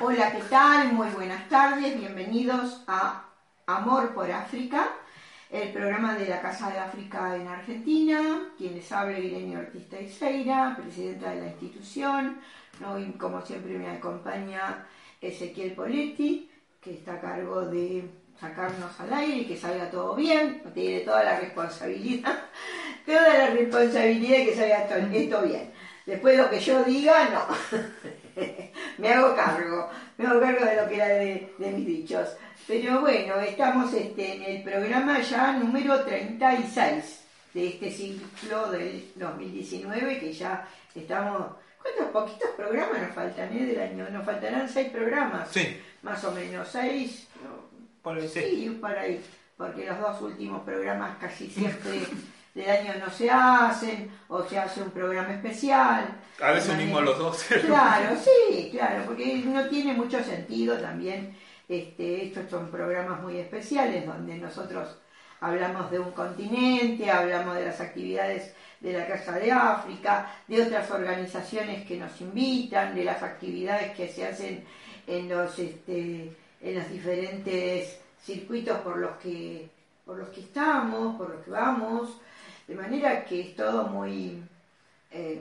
Hola, 0.00 0.30
¿qué 0.30 0.42
tal? 0.48 0.92
Muy 0.92 1.08
buenas 1.08 1.48
tardes. 1.48 1.98
Bienvenidos 1.98 2.84
a 2.86 3.24
Amor 3.66 4.14
por 4.14 4.30
África, 4.30 4.92
el 5.50 5.72
programa 5.72 6.14
de 6.14 6.28
la 6.28 6.40
Casa 6.40 6.70
de 6.70 6.78
África 6.78 7.34
en 7.34 7.48
Argentina. 7.48 8.52
Quien 8.56 8.76
les 8.76 8.92
habla, 8.92 9.18
Irene 9.18 9.56
Ortiz 9.56 9.88
Teixeira, 9.88 10.78
presidenta 10.80 11.30
de 11.30 11.40
la 11.40 11.46
institución. 11.48 12.38
Hoy, 12.88 13.10
como 13.18 13.44
siempre, 13.44 13.76
me 13.76 13.90
acompaña 13.90 14.86
Ezequiel 15.20 15.72
Poletti, 15.72 16.48
que 16.80 16.94
está 16.94 17.14
a 17.14 17.20
cargo 17.20 17.62
de 17.62 18.08
sacarnos 18.38 19.00
al 19.00 19.12
aire 19.14 19.38
y 19.38 19.46
que 19.46 19.56
salga 19.56 19.90
todo 19.90 20.14
bien. 20.14 20.62
Tiene 20.74 21.00
toda 21.00 21.24
la 21.24 21.40
responsabilidad, 21.40 22.38
toda 23.04 23.36
la 23.36 23.46
responsabilidad 23.48 24.38
de 24.38 24.44
que 24.44 24.54
salga 24.54 24.86
esto 25.12 25.42
bien. 25.42 25.72
Después 26.06 26.38
lo 26.38 26.48
que 26.48 26.60
yo 26.60 26.84
diga, 26.84 27.30
no. 27.30 27.78
me 29.02 29.08
hago 29.12 29.34
cargo, 29.34 29.90
me 30.16 30.26
hago 30.26 30.40
cargo 30.40 30.64
de 30.64 30.76
lo 30.76 30.88
que 30.88 30.94
era 30.94 31.08
de, 31.08 31.52
mis 31.58 31.86
dichos. 31.86 32.28
Pero 32.68 33.00
bueno, 33.00 33.34
estamos 33.40 33.92
este, 33.92 34.36
en 34.36 34.42
el 34.44 34.62
programa 34.62 35.20
ya 35.20 35.54
número 35.54 36.04
36 36.04 37.24
de 37.52 37.66
este 37.66 37.90
ciclo 37.90 38.70
del 38.70 39.10
2019, 39.16 40.18
que 40.20 40.32
ya 40.32 40.68
estamos... 40.94 41.56
¿Cuántos 41.82 42.06
poquitos 42.12 42.50
programas 42.50 43.02
nos 43.02 43.12
faltan 43.12 43.52
eh, 43.52 43.66
del 43.66 43.80
año? 43.80 44.08
Nos 44.10 44.24
faltarán 44.24 44.68
seis 44.68 44.88
programas. 44.90 45.48
Sí. 45.50 45.80
Más 46.02 46.22
o 46.22 46.30
menos, 46.30 46.68
seis. 46.68 47.26
Por 48.00 48.18
ahí, 48.18 48.28
sí, 48.28 48.78
por 48.80 48.96
ahí. 48.96 49.20
Porque 49.56 49.86
los 49.86 49.98
dos 49.98 50.22
últimos 50.22 50.62
programas 50.62 51.18
casi 51.18 51.48
siempre 51.48 52.02
del 52.54 52.68
año 52.68 52.94
no 52.98 53.10
se 53.10 53.30
hacen, 53.30 54.10
o 54.28 54.42
se 54.44 54.58
hace 54.58 54.82
un 54.82 54.90
programa 54.90 55.32
especial. 55.32 56.06
A 56.40 56.52
veces 56.52 56.76
mismo 56.76 57.00
los 57.00 57.18
dos. 57.18 57.44
Claro, 57.64 58.16
sí, 58.16 58.70
claro, 58.70 59.04
porque 59.06 59.36
no 59.44 59.66
tiene 59.68 59.94
mucho 59.94 60.22
sentido 60.22 60.76
también. 60.78 61.36
Este, 61.68 62.26
estos 62.26 62.50
son 62.50 62.70
programas 62.70 63.22
muy 63.22 63.38
especiales 63.38 64.04
donde 64.06 64.36
nosotros 64.36 64.98
hablamos 65.40 65.90
de 65.90 65.98
un 65.98 66.12
continente, 66.12 67.10
hablamos 67.10 67.54
de 67.54 67.66
las 67.66 67.80
actividades 67.80 68.54
de 68.80 68.92
la 68.92 69.06
Casa 69.06 69.38
de 69.38 69.50
África, 69.50 70.30
de 70.48 70.62
otras 70.62 70.90
organizaciones 70.90 71.86
que 71.86 71.96
nos 71.96 72.20
invitan, 72.20 72.94
de 72.94 73.04
las 73.04 73.22
actividades 73.22 73.96
que 73.96 74.08
se 74.08 74.26
hacen 74.26 74.64
en 75.06 75.28
los, 75.28 75.58
este, 75.58 76.36
en 76.60 76.78
los 76.78 76.90
diferentes 76.90 77.98
circuitos 78.20 78.78
por 78.80 78.98
los 78.98 79.12
que 79.16 79.70
por 80.04 80.18
los 80.18 80.28
que 80.30 80.40
estamos, 80.40 81.16
por 81.16 81.30
los 81.30 81.44
que 81.44 81.50
vamos, 81.50 82.20
de 82.66 82.74
manera 82.74 83.24
que 83.24 83.40
es 83.40 83.56
todo 83.56 83.84
muy... 83.88 84.42
Eh, 85.10 85.40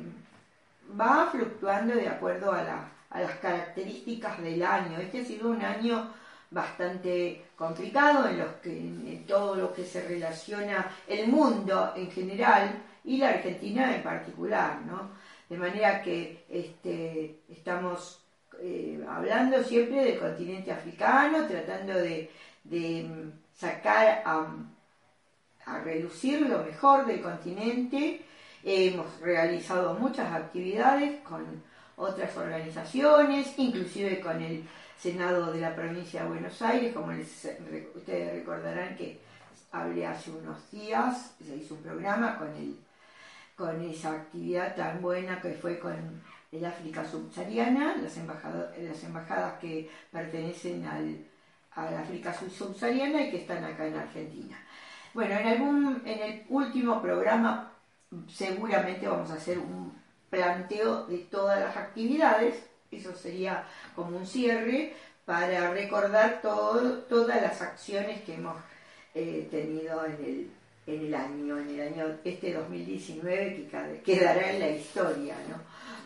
va 0.99 1.29
fluctuando 1.31 1.95
de 1.95 2.07
acuerdo 2.07 2.51
a, 2.51 2.63
las 2.63 3.31
características 3.41 4.41
del 4.41 4.63
año. 4.63 4.97
Este 4.99 5.21
ha 5.21 5.25
sido 5.25 5.49
un 5.49 5.61
año 5.61 6.13
bastante 6.49 7.45
complicado 7.55 8.27
en, 8.27 8.39
los 8.39 8.51
que, 8.55 8.77
en 8.77 9.25
todo 9.25 9.55
lo 9.55 9.73
que 9.73 9.85
se 9.85 10.05
relaciona 10.07 10.89
el 11.07 11.27
mundo 11.27 11.93
en 11.95 12.11
general 12.11 12.81
y 13.03 13.17
la 13.17 13.29
Argentina 13.29 13.95
en 13.95 14.03
particular, 14.03 14.81
¿no? 14.81 15.11
De 15.49 15.57
manera 15.57 16.01
que 16.01 16.45
este, 16.49 17.39
estamos 17.49 18.21
eh, 18.61 19.03
hablando 19.09 19.61
siempre 19.63 20.05
del 20.05 20.19
continente 20.19 20.71
africano, 20.71 21.45
tratando 21.47 21.93
de, 21.93 22.31
de 22.63 23.31
sacar 23.53 24.21
a, 24.25 24.47
a 25.65 25.79
relucir 25.79 26.41
lo 26.41 26.63
mejor 26.63 27.05
del 27.05 27.21
continente. 27.21 28.25
Hemos 28.63 29.19
realizado 29.19 29.95
muchas 29.95 30.31
actividades 30.31 31.21
con 31.21 31.63
otras 31.95 32.35
organizaciones, 32.37 33.53
inclusive 33.57 34.19
con 34.19 34.41
el 34.41 34.63
Senado 34.97 35.51
de 35.51 35.61
la 35.61 35.75
provincia 35.75 36.23
de 36.23 36.29
Buenos 36.29 36.61
Aires, 36.61 36.93
como 36.93 37.11
ustedes 37.11 38.33
recordarán 38.33 38.95
que 38.95 39.19
hablé 39.71 40.05
hace 40.05 40.29
unos 40.29 40.69
días, 40.69 41.33
se 41.43 41.55
hizo 41.55 41.73
un 41.73 41.81
programa 41.81 42.37
con, 42.37 42.49
el, 42.55 42.77
con 43.55 43.81
esa 43.81 44.11
actividad 44.11 44.75
tan 44.75 45.01
buena 45.01 45.41
que 45.41 45.53
fue 45.53 45.79
con 45.79 46.21
el 46.51 46.65
África 46.65 47.03
subsahariana, 47.03 47.95
las, 47.97 48.17
las 48.17 49.03
embajadas 49.03 49.59
que 49.59 49.89
pertenecen 50.11 50.85
al, 50.85 51.25
al 51.71 51.97
África 51.97 52.33
subsahariana 52.33 53.23
y 53.23 53.31
que 53.31 53.37
están 53.37 53.63
acá 53.63 53.87
en 53.87 53.95
Argentina. 53.95 54.59
Bueno, 55.13 55.35
en, 55.35 55.47
algún, 55.47 56.01
en 56.05 56.19
el 56.19 56.45
último 56.49 57.01
programa 57.01 57.73
seguramente 58.29 59.07
vamos 59.07 59.29
a 59.31 59.35
hacer 59.35 59.57
un 59.59 59.93
planteo 60.29 61.05
de 61.05 61.17
todas 61.19 61.59
las 61.59 61.75
actividades, 61.75 62.63
eso 62.89 63.13
sería 63.15 63.65
como 63.95 64.17
un 64.17 64.25
cierre 64.25 64.93
para 65.25 65.71
recordar 65.71 66.41
todo, 66.41 66.99
todas 67.03 67.41
las 67.41 67.61
acciones 67.61 68.21
que 68.21 68.35
hemos 68.35 68.57
eh, 69.13 69.47
tenido 69.51 70.05
en 70.05 70.13
el, 70.13 70.51
en 70.87 71.05
el 71.05 71.15
año, 71.15 71.57
en 71.57 71.69
el 71.69 71.93
año 71.93 72.05
este 72.23 72.53
2019 72.53 73.67
que 73.69 74.01
quedará 74.03 74.51
en 74.51 74.59
la 74.59 74.69
historia, 74.69 75.35
¿no? 75.49 75.57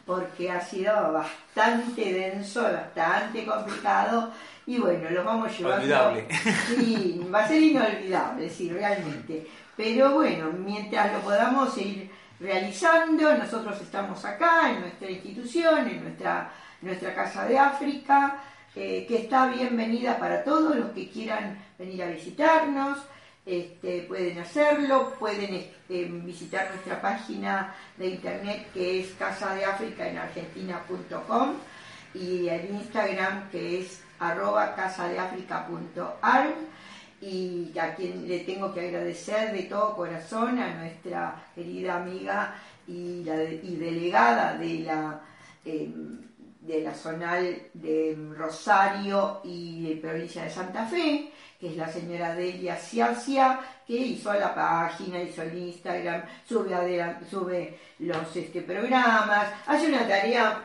porque 0.05 0.51
ha 0.51 0.61
sido 0.61 1.13
bastante 1.13 2.13
denso, 2.13 2.61
bastante 2.61 3.43
complicado 3.45 4.31
y 4.67 4.77
bueno, 4.77 5.09
lo 5.09 5.23
vamos 5.23 5.57
llevando. 5.57 5.83
Olvidable. 5.83 6.27
Sí, 6.67 7.27
va 7.33 7.43
a 7.43 7.47
ser 7.47 7.61
inolvidable, 7.61 8.49
sí, 8.49 8.69
realmente. 8.69 9.47
Pero 9.75 10.13
bueno, 10.13 10.51
mientras 10.51 11.11
lo 11.13 11.19
podamos 11.19 11.77
ir 11.77 12.09
realizando, 12.39 13.35
nosotros 13.37 13.79
estamos 13.81 14.23
acá 14.25 14.71
en 14.71 14.81
nuestra 14.81 15.09
institución, 15.09 15.87
en 15.87 16.03
nuestra, 16.03 16.51
nuestra 16.81 17.13
Casa 17.13 17.45
de 17.45 17.57
África, 17.57 18.37
eh, 18.75 19.05
que 19.07 19.23
está 19.23 19.47
bienvenida 19.47 20.17
para 20.17 20.43
todos 20.43 20.75
los 20.75 20.91
que 20.91 21.09
quieran 21.09 21.57
venir 21.77 22.03
a 22.03 22.07
visitarnos. 22.07 22.99
Este, 23.45 24.05
pueden 24.07 24.39
hacerlo, 24.39 25.13
pueden 25.19 25.53
este, 25.53 26.05
visitar 26.05 26.71
nuestra 26.71 26.99
página 26.99 27.75
de 27.95 28.07
internet 28.07 28.65
que 28.73 29.01
es 29.01 29.11
casadeafricaenargentina.com 29.19 31.53
y 32.15 32.47
el 32.47 32.71
Instagram 32.71 33.47
que 33.51 33.81
es 33.81 34.01
arroba 34.19 34.73
casadeafrica.arg 34.75 36.55
y 37.21 37.71
a 37.77 37.93
quien 37.93 38.27
le 38.27 38.39
tengo 38.39 38.73
que 38.73 38.87
agradecer 38.87 39.53
de 39.53 39.61
todo 39.63 39.95
corazón 39.95 40.57
a 40.59 40.75
nuestra 40.75 41.43
querida 41.53 41.97
amiga 41.97 42.55
y, 42.87 43.23
delegada 43.23 44.57
de 44.57 44.79
la, 44.79 45.21
em, 45.63 46.24
de 46.65 46.81
la 46.81 46.93
zonal 46.93 47.61
de 47.73 48.17
Rosario 48.35 49.41
y 49.43 49.87
de 49.87 49.95
provincia 49.97 50.43
de 50.43 50.49
Santa 50.49 50.85
Fe, 50.85 51.31
que 51.59 51.67
es 51.67 51.77
la 51.77 51.87
señora 51.87 52.35
Delia 52.35 52.75
Ciacia, 52.75 53.59
que 53.85 53.95
hizo 53.95 54.33
la 54.33 54.53
página, 54.53 55.21
hizo 55.21 55.43
el 55.43 55.57
Instagram, 55.57 56.23
sube, 56.47 57.15
sube 57.29 57.79
los 57.99 58.35
este, 58.35 58.61
programas, 58.61 59.47
hace 59.67 59.87
una 59.87 60.07
tarea 60.07 60.61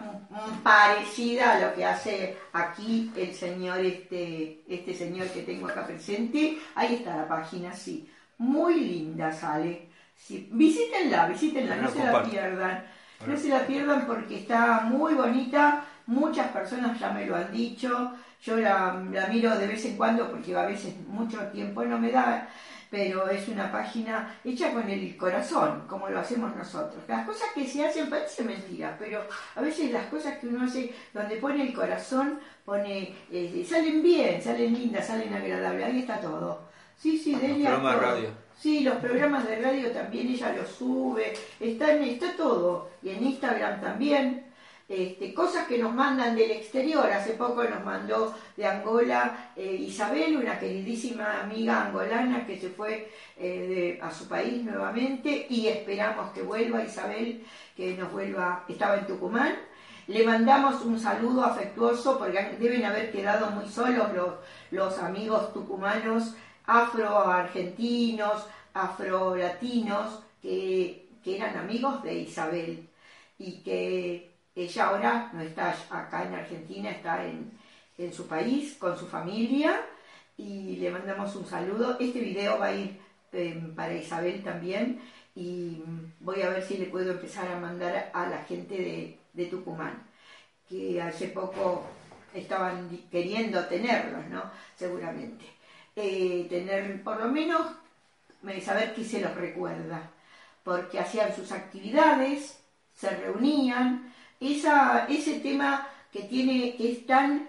parecida 0.63 1.57
a 1.57 1.61
lo 1.61 1.75
que 1.75 1.85
hace 1.85 2.37
aquí 2.53 3.13
el 3.17 3.35
señor, 3.35 3.81
este, 3.81 4.63
este 4.69 4.95
señor 4.95 5.29
que 5.29 5.43
tengo 5.43 5.69
acá 5.69 5.87
presente. 5.87 6.59
Ahí 6.75 6.97
está 6.97 7.17
la 7.17 7.29
página, 7.29 7.75
sí. 7.75 8.11
Muy 8.39 8.81
linda 8.81 9.33
sale. 9.33 9.89
Sí. 10.17 10.49
Visítenla, 10.53 11.27
visítenla, 11.27 11.77
no, 11.77 11.91
se 11.91 12.05
la 12.05 12.23
pierdan. 12.23 12.85
No 13.27 13.37
se 13.37 13.49
la 13.49 13.67
pierdan 13.67 14.07
porque 14.07 14.37
está 14.37 14.81
muy 14.81 15.15
bonita. 15.15 15.85
Muchas 16.11 16.49
personas 16.49 16.99
ya 16.99 17.13
me 17.13 17.25
lo 17.25 17.37
han 17.37 17.53
dicho. 17.53 18.11
Yo 18.43 18.57
la, 18.57 18.95
miro 19.31 19.57
de 19.57 19.69
vez 19.69 19.85
en 19.85 19.97
cuando 19.97 20.29
porque 20.29 20.57
a 20.57 20.67
veces 20.67 20.93
mucho 21.07 21.39
tiempo 21.53 21.85
no 21.85 22.01
me 22.01 22.11
da, 22.11 22.49
pero 22.91 23.31
es 23.31 23.47
una 23.47 23.71
página 23.71 24.35
hecha 24.45 24.73
con 24.73 24.91
el 24.91 25.17
corazón, 25.17 25.85
como 25.87 26.09
lo 26.09 26.19
hacemos 26.19 26.57
nosotros. 26.57 27.01
Las 27.07 27.25
cosas 27.25 27.51
que 27.55 27.65
se 27.65 27.87
hacen 27.87 28.11
parecen 28.11 28.49
mentiras, 28.49 28.97
pero 28.99 29.23
a 29.55 29.61
veces 29.61 29.93
las 29.93 30.07
cosas 30.07 30.39
que 30.39 30.49
uno 30.49 30.65
hace 30.65 30.93
donde 31.15 31.37
pone 31.37 31.63
el 31.63 31.73
corazón, 31.73 32.41
pone 32.65 33.15
eh, 33.31 33.65
salen 33.69 34.03
bien, 34.03 34.43
salen 34.43 34.75
lindas, 34.75 35.07
salen 35.07 35.33
agradables. 35.33 35.87
Ahí 35.87 36.01
está 36.01 36.21
todo. 36.21 36.71
Sí, 36.97 37.17
sí, 37.19 37.37
Delia. 37.37 37.71
Los 37.71 37.79
programas 37.79 37.95
de 37.95 38.07
radio. 38.07 38.29
Sí, 38.59 38.81
los 38.81 38.97
programas 38.97 39.47
de 39.47 39.61
radio 39.61 39.93
también 39.93 40.27
ella 40.27 40.53
los 40.55 40.69
sube, 40.71 41.35
está, 41.61 41.93
está 41.93 42.37
todo. 42.37 42.91
Y 43.01 43.11
en 43.11 43.27
Instagram 43.27 43.81
también. 43.81 44.50
Este, 44.91 45.33
cosas 45.33 45.69
que 45.69 45.79
nos 45.79 45.95
mandan 45.95 46.35
del 46.35 46.51
exterior. 46.51 47.07
Hace 47.07 47.35
poco 47.35 47.63
nos 47.63 47.85
mandó 47.85 48.35
de 48.57 48.67
Angola 48.67 49.53
eh, 49.55 49.73
Isabel, 49.73 50.37
una 50.37 50.59
queridísima 50.59 51.43
amiga 51.43 51.87
angolana 51.87 52.45
que 52.45 52.59
se 52.59 52.71
fue 52.71 53.09
eh, 53.37 54.01
a 54.03 54.11
su 54.11 54.27
país 54.27 54.65
nuevamente 54.65 55.47
y 55.49 55.69
esperamos 55.69 56.33
que 56.33 56.43
vuelva 56.43 56.83
Isabel, 56.83 57.47
que 57.77 57.97
nos 57.97 58.11
vuelva, 58.11 58.65
estaba 58.69 58.97
en 58.97 59.07
Tucumán. 59.07 59.55
Le 60.09 60.27
mandamos 60.27 60.85
un 60.85 60.99
saludo 60.99 61.45
afectuoso 61.45 62.19
porque 62.19 62.57
deben 62.59 62.85
haber 62.85 63.13
quedado 63.13 63.53
muy 63.53 63.69
solos 63.69 64.13
los, 64.13 64.35
los 64.73 64.99
amigos 64.99 65.53
tucumanos 65.55 66.35
afro-argentinos, 66.67 68.45
afro-latinos, 68.75 70.21
que, 70.43 71.09
que 71.23 71.37
eran 71.37 71.57
amigos 71.59 72.03
de 72.03 72.15
Isabel 72.15 72.89
y 73.39 73.63
que 73.63 74.30
ella 74.55 74.87
ahora 74.87 75.31
no 75.33 75.41
está 75.41 75.77
acá 75.91 76.25
en 76.25 76.35
Argentina, 76.35 76.91
está 76.91 77.25
en, 77.25 77.59
su 78.15 78.27
país 78.27 78.77
con 78.79 78.99
su 78.99 79.07
familia 79.07 79.79
y 80.39 80.77
le 80.77 80.91
mandamos 80.91 81.37
un 81.37 81.45
saludo. 81.47 81.99
Este 82.01 82.19
video 82.21 82.59
va 82.59 82.69
a 82.69 82.75
ir 82.75 82.99
em, 83.31 83.75
para 83.75 83.93
Isabel 83.93 84.43
también 84.43 85.03
y 85.35 85.83
voy 86.21 86.41
a 86.41 86.49
ver 86.49 86.63
si 86.63 86.79
le 86.79 86.87
puedo 86.87 87.13
empezar 87.13 87.47
a 87.49 87.61
mandar 87.61 88.11
a 88.15 88.27
la 88.27 88.39
gente 88.45 89.19
de, 89.35 89.47
Tucumán, 89.47 90.03
que 90.67 91.01
hace 91.01 91.29
poco 91.29 91.87
estaban 92.33 92.89
queriendo 93.11 93.67
tenerlos, 93.67 94.27
¿no? 94.29 94.45
Seguramente. 94.77 95.45
Eh, 95.95 96.47
tener 96.49 97.03
por 97.03 97.21
lo 97.21 97.29
menos 97.29 97.67
saber 98.63 98.95
que 98.95 99.05
se 99.05 99.21
los 99.21 99.35
recuerda, 99.35 100.11
porque 100.65 100.99
hacían 100.99 101.35
sus 101.35 101.53
actividades, 101.53 102.61
se 102.95 103.11
reunían, 103.11 104.13
ese 104.41 105.41
tema 105.41 105.87
que 106.11 106.23
tiene, 106.23 106.77
es 106.79 107.07
tan, 107.07 107.49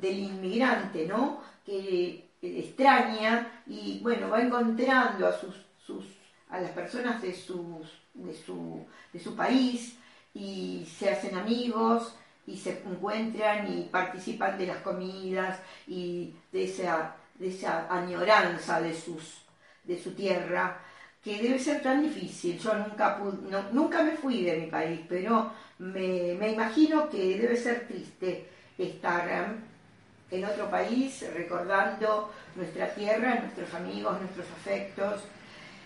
del 0.00 0.18
inmigrante, 0.18 1.06
¿no? 1.06 1.40
Que 1.64 2.28
extraña 2.42 3.62
y 3.66 4.00
bueno, 4.02 4.28
va 4.28 4.42
encontrando 4.42 5.28
a 5.28 5.32
sus, 5.32 5.54
sus 5.86 6.04
a 6.50 6.60
las 6.60 6.72
personas 6.72 7.22
de 7.22 7.32
sus, 7.32 7.86
su, 8.44 8.84
de 9.12 9.20
su 9.20 9.34
país 9.36 9.96
y 10.34 10.86
se 10.98 11.10
hacen 11.10 11.36
amigos 11.36 12.14
y 12.46 12.56
se 12.56 12.82
encuentran 12.84 13.72
y 13.72 13.84
participan 13.84 14.58
de 14.58 14.66
las 14.66 14.78
comidas 14.78 15.60
y 15.86 16.34
de 16.50 16.64
esa, 16.64 17.16
de 17.36 17.48
esa 17.48 17.86
añoranza 17.88 18.80
de 18.80 18.94
sus 18.94 19.42
de 19.84 20.00
su 20.00 20.12
tierra 20.12 20.80
que 21.22 21.40
debe 21.40 21.58
ser 21.58 21.82
tan 21.82 22.02
difícil. 22.02 22.58
Yo 22.58 22.74
nunca, 22.74 23.18
nunca 23.72 24.02
me 24.02 24.12
fui 24.12 24.42
de 24.42 24.56
mi 24.56 24.66
país, 24.66 25.00
pero 25.08 25.52
me, 25.78 26.32
imagino 26.50 27.08
que 27.08 27.38
debe 27.38 27.56
ser 27.56 27.86
triste 27.86 28.48
estar 28.76 29.54
en 30.30 30.44
otro 30.44 30.68
país 30.70 31.24
recordando 31.34 32.32
nuestra 32.56 32.88
tierra, 32.94 33.36
nuestros 33.36 33.72
amigos, 33.74 34.20
nuestros 34.20 34.46
afectos. 34.50 35.22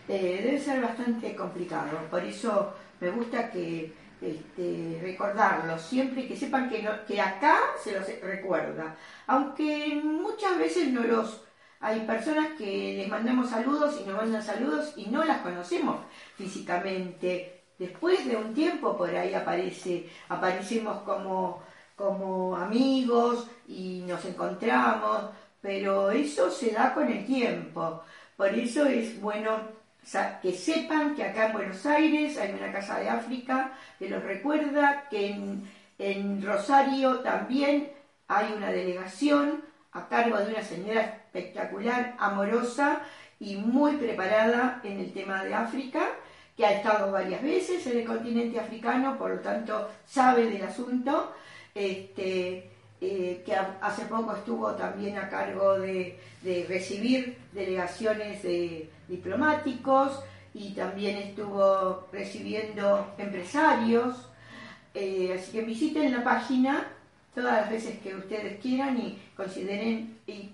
Eh, 0.09 0.41
debe 0.43 0.61
ser 0.61 0.81
bastante 0.81 1.35
complicado. 1.35 1.99
Por 2.11 2.23
eso 2.23 2.75
me 3.01 3.11
gusta 3.11 3.51
que 3.51 3.93
este, 4.21 4.99
recordarlos 5.03 5.83
siempre, 5.83 6.27
que 6.27 6.37
sepan 6.37 6.71
que, 6.71 6.89
que 7.07 7.21
acá 7.21 7.59
se 7.83 7.93
los 7.93 8.07
recuerda. 8.23 8.97
Aunque 9.27 10.01
muchas 10.03 10.57
veces 10.59 10.89
no 10.89 11.03
los 11.03 11.46
hay 11.81 12.01
personas 12.01 12.49
que 12.59 12.95
les 12.97 13.09
mandamos 13.09 13.51
saludos 13.51 14.01
y 14.01 14.09
nos 14.09 14.17
mandan 14.17 14.43
saludos 14.43 14.95
y 14.97 15.07
no 15.07 15.25
las 15.25 15.39
conocemos 15.39 16.01
físicamente. 16.37 17.63
Después 17.79 18.27
de 18.27 18.37
un 18.37 18.55
tiempo 18.55 18.97
por 18.97 19.15
ahí 19.15 19.35
aparece, 19.35 20.09
aparecemos 20.29 21.03
como, 21.03 21.63
como 21.95 22.57
amigos 22.57 23.49
y 23.69 24.03
nos 24.07 24.25
encontramos, 24.25 25.31
pero 25.61 26.11
eso 26.11 26.51
se 26.51 26.71
da 26.71 26.95
con 26.95 27.11
el 27.11 27.27
tiempo. 27.27 28.03
Por 28.37 28.49
eso 28.49 28.87
es 28.87 29.21
bueno 29.21 29.77
que 30.41 30.53
sepan 30.53 31.15
que 31.15 31.25
acá 31.25 31.47
en 31.47 31.53
Buenos 31.53 31.85
Aires 31.85 32.39
hay 32.39 32.53
una 32.53 32.73
casa 32.73 33.01
de 33.01 33.09
África 33.09 33.73
que 33.99 34.09
los 34.09 34.23
recuerda, 34.23 35.09
que 35.11 35.33
en, 35.33 35.69
en 35.99 36.43
Rosario 36.43 37.21
también 37.21 37.91
hay 38.29 38.53
una 38.57 38.71
delegación 38.71 39.66
a 39.97 40.09
cargo 40.09 40.37
de 40.39 40.53
una 40.53 40.63
señora 40.63 41.01
espectacular, 41.03 42.15
amorosa 42.19 43.01
y 43.41 43.57
muy 43.57 43.97
preparada 43.97 44.81
en 44.85 45.01
el 45.01 45.13
tema 45.13 45.43
de 45.43 45.55
África, 45.55 46.03
que 46.57 46.67
ha 46.67 46.73
estado 46.73 47.13
varias 47.13 47.43
veces 47.43 47.87
en 47.87 47.99
el 47.99 48.05
continente 48.05 48.61
africano, 48.61 49.19
por 49.19 49.31
lo 49.31 49.41
tanto 49.41 49.91
sabe 50.07 50.51
del 50.51 50.63
asunto, 50.63 51.33
este, 51.75 52.71
eh, 53.01 53.43
que 53.45 53.55
hace 53.55 54.07
poco 54.07 54.35
estuvo 54.35 54.73
también 54.73 55.19
a 55.19 55.29
cargo 55.29 55.79
de, 55.79 56.19
recibir 56.69 57.37
delegaciones 57.53 58.41
de 58.45 58.89
diplomáticos 59.09 60.23
y 60.55 60.71
también 60.75 61.17
estuvo 61.17 62.07
recibiendo 62.13 63.13
empresarios. 63.19 64.29
Eh, 64.95 65.37
así 65.37 65.51
que 65.53 65.63
visiten 65.63 66.13
la 66.13 66.23
página 66.23 66.87
todas 67.37 67.61
las 67.61 67.71
veces 67.71 67.99
que 67.99 68.15
ustedes 68.15 68.59
quieran 68.61 68.97
y 68.97 69.19
consideren, 69.37 70.21
y, 70.27 70.51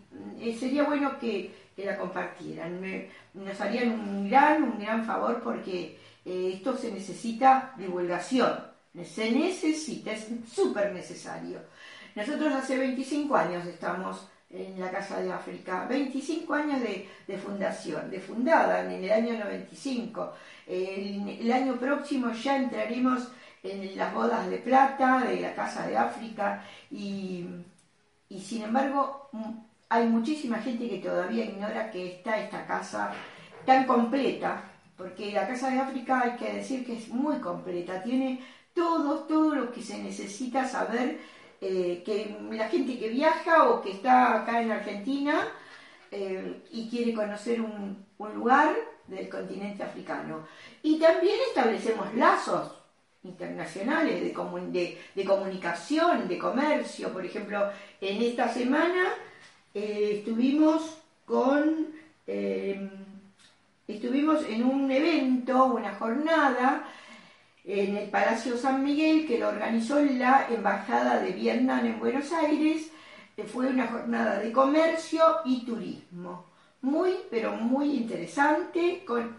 sería 0.58 0.82
bueno 0.82 1.16
que, 1.18 1.62
la 1.76 1.96
compartieran. 1.96 2.80
nos 3.34 3.60
harían 3.60 3.90
un 3.92 4.28
gran, 4.28 4.62
un 4.62 4.78
gran 4.78 5.04
favor 5.04 5.40
porque 5.42 5.98
eh, 6.24 6.52
esto 6.54 6.76
se 6.76 6.92
necesita 6.92 7.72
divulgación, 7.76 8.52
se 9.04 9.30
necesita, 9.30 10.12
es 10.12 10.28
súper 10.52 10.92
necesario. 10.92 11.60
Nosotros 12.14 12.52
hace 12.52 12.76
25 12.78 13.34
años 13.34 13.66
estamos 13.66 14.28
en 14.50 14.78
la 14.78 14.90
Casa 14.90 15.20
de 15.20 15.32
África, 15.32 15.86
25 15.88 16.54
años 16.54 16.80
de, 16.82 17.38
fundación, 17.38 18.10
de 18.10 18.20
fundada 18.20 18.84
en 18.84 19.02
el 19.02 19.10
año 19.10 19.38
95. 19.38 20.34
el 20.66 21.52
año 21.52 21.76
próximo 21.76 22.32
ya 22.32 22.56
entraremos 22.56 23.28
en 23.62 23.96
las 23.96 24.12
bodas 24.12 24.48
de 24.50 24.58
plata 24.58 25.20
de 25.20 25.40
la 25.40 25.54
Casa 25.54 25.86
de 25.86 25.96
África 25.96 26.64
y, 26.90 27.46
sin 28.40 28.62
embargo 28.62 29.28
hay 29.88 30.06
muchísima 30.06 30.58
gente 30.58 30.88
que 30.88 30.98
todavía 30.98 31.44
ignora 31.44 31.90
que 31.90 32.14
está 32.14 32.38
esta 32.38 32.66
casa 32.66 33.12
tan 33.66 33.86
completa, 33.86 34.64
porque 34.96 35.32
la 35.32 35.46
Casa 35.46 35.70
de 35.70 35.78
África 35.78 36.22
hay 36.24 36.36
que 36.36 36.52
decir 36.54 36.84
que 36.84 36.96
es 36.96 37.08
muy 37.08 37.36
completa, 37.36 38.02
tiene 38.02 38.40
todo, 38.74 39.20
todo 39.24 39.54
lo 39.54 39.72
que 39.72 39.82
se 39.82 40.02
necesita 40.02 40.66
saber, 40.66 41.20
eh, 41.60 42.02
que 42.04 42.36
la 42.50 42.68
gente 42.68 42.98
que 42.98 43.10
viaja 43.10 43.68
o 43.68 43.82
que 43.82 43.92
está 43.92 44.42
acá 44.42 44.62
en 44.62 44.72
Argentina 44.72 45.46
eh, 46.10 46.62
y 46.72 46.88
quiere 46.88 47.12
conocer 47.14 47.60
un, 47.60 48.04
un 48.18 48.34
lugar 48.34 48.74
del 49.06 49.28
continente 49.28 49.82
africano. 49.82 50.46
Y 50.82 50.98
también 50.98 51.36
establecemos 51.48 52.12
lazos 52.14 52.81
internacionales 53.24 54.20
de, 54.20 54.98
de, 55.14 55.24
comunicación, 55.24 56.28
de 56.28 56.38
comercio. 56.38 57.12
Por 57.12 57.24
ejemplo, 57.24 57.70
en 58.00 58.22
esta 58.22 58.52
semana 58.52 59.14
eh, 59.74 60.16
estuvimos 60.18 60.98
con 61.24 61.86
eh, 62.26 62.90
estuvimos 63.86 64.44
en 64.48 64.64
un 64.64 64.90
evento, 64.90 65.66
una 65.66 65.94
jornada 65.94 66.84
en 67.64 67.96
el 67.96 68.10
Palacio 68.10 68.56
San 68.56 68.82
Miguel 68.82 69.26
que 69.26 69.38
lo 69.38 69.48
organizó 69.48 70.00
la 70.00 70.48
Embajada 70.50 71.20
de 71.20 71.30
Vietnam 71.32 71.86
en 71.86 72.00
Buenos 72.00 72.32
Aires. 72.32 72.90
fue 73.46 73.66
una 73.68 73.86
jornada 73.86 74.38
de 74.38 74.52
comercio 74.52 75.22
y 75.44 75.64
turismo. 75.64 76.46
Muy, 76.80 77.12
pero 77.30 77.52
muy 77.52 77.94
interesante, 77.94 79.04
con 79.04 79.36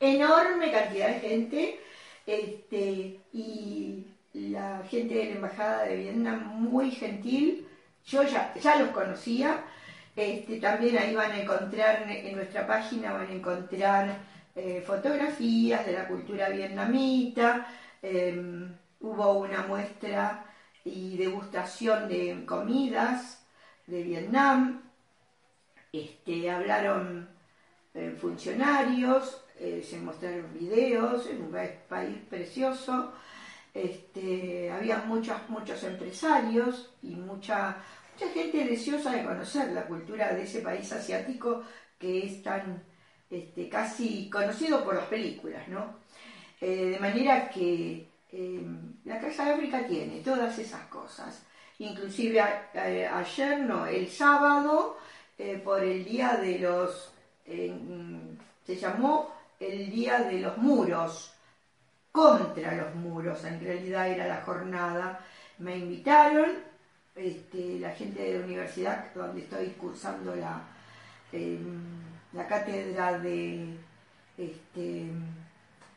enorme 0.00 0.72
cantidad 0.72 1.08
de 1.08 1.20
gente 1.20 1.80
este, 2.28 3.20
y 3.32 4.06
la 4.34 4.82
gente 4.90 5.14
de 5.14 5.24
la 5.24 5.36
Embajada 5.36 5.84
de 5.84 5.96
Vietnam 5.96 6.60
muy 6.60 6.90
gentil, 6.90 7.66
yo 8.04 8.22
ya, 8.22 8.52
ya 8.54 8.76
los 8.76 8.90
conocía, 8.90 9.64
este, 10.14 10.60
también 10.60 10.98
ahí 10.98 11.14
van 11.14 11.32
a 11.32 11.40
encontrar 11.40 12.04
en 12.10 12.36
nuestra 12.36 12.66
página, 12.66 13.14
van 13.14 13.28
a 13.28 13.32
encontrar 13.32 14.18
eh, 14.54 14.82
fotografías 14.86 15.86
de 15.86 15.92
la 15.92 16.06
cultura 16.06 16.50
vietnamita, 16.50 17.66
em, 18.02 18.74
hubo 19.00 19.38
una 19.38 19.62
muestra 19.62 20.44
y 20.84 21.16
degustación 21.16 22.08
de 22.08 22.44
comidas 22.44 23.42
de 23.86 24.02
Vietnam, 24.02 24.82
este, 25.92 26.50
hablaron 26.50 27.28
eh, 27.94 28.14
funcionarios, 28.20 29.42
eh, 29.58 29.84
se 29.88 29.98
mostraron 29.98 30.52
videos, 30.58 31.26
en 31.26 31.42
un 31.42 31.56
país 31.88 32.18
precioso, 32.28 33.12
este, 33.74 34.70
había 34.70 34.98
muchos, 34.98 35.36
muchos 35.48 35.82
empresarios 35.84 36.90
y 37.02 37.14
mucha, 37.14 37.76
mucha 38.12 38.32
gente 38.32 38.64
deseosa 38.64 39.12
de 39.12 39.24
conocer 39.24 39.72
la 39.72 39.86
cultura 39.86 40.32
de 40.34 40.42
ese 40.42 40.60
país 40.60 40.90
asiático 40.92 41.62
que 41.98 42.26
es 42.26 42.42
tan 42.42 42.82
este, 43.30 43.68
casi 43.68 44.30
conocido 44.30 44.82
por 44.84 44.94
las 44.94 45.04
películas, 45.06 45.68
¿no? 45.68 45.96
Eh, 46.60 46.92
de 46.92 46.98
manera 46.98 47.48
que 47.50 48.08
eh, 48.32 48.62
la 49.04 49.20
Casa 49.20 49.44
de 49.44 49.52
África 49.52 49.86
tiene 49.86 50.20
todas 50.20 50.58
esas 50.58 50.86
cosas. 50.86 51.44
Inclusive 51.78 52.40
ayer, 52.40 53.60
no, 53.60 53.86
el 53.86 54.08
sábado, 54.08 54.98
eh, 55.38 55.60
por 55.62 55.84
el 55.84 56.04
día 56.04 56.36
de 56.36 56.58
los, 56.58 57.12
se 57.46 58.76
llamó 58.76 59.37
el 59.60 59.90
día 59.90 60.20
de 60.20 60.40
los 60.40 60.56
muros, 60.58 61.34
contra 62.12 62.74
los 62.74 62.94
muros, 62.94 63.44
en 63.44 63.60
realidad 63.60 64.08
era 64.08 64.26
la 64.26 64.42
jornada. 64.42 65.20
Me 65.58 65.76
invitaron, 65.76 66.50
este, 67.14 67.78
la 67.78 67.90
gente 67.90 68.22
de 68.22 68.38
la 68.38 68.44
universidad 68.44 69.12
donde 69.14 69.42
estoy 69.42 69.68
cursando 69.70 70.34
la, 70.34 70.62
la 72.32 72.46
cátedra 72.46 73.18
de 73.18 73.76
este, 74.38 75.10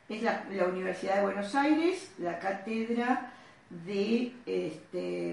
es 0.08 0.22
la, 0.22 0.44
Universidad 0.66 1.16
de 1.16 1.22
Buenos 1.22 1.54
Aires, 1.54 2.12
la 2.18 2.38
cátedra 2.38 3.32
de, 3.70 4.32
este, 4.44 5.30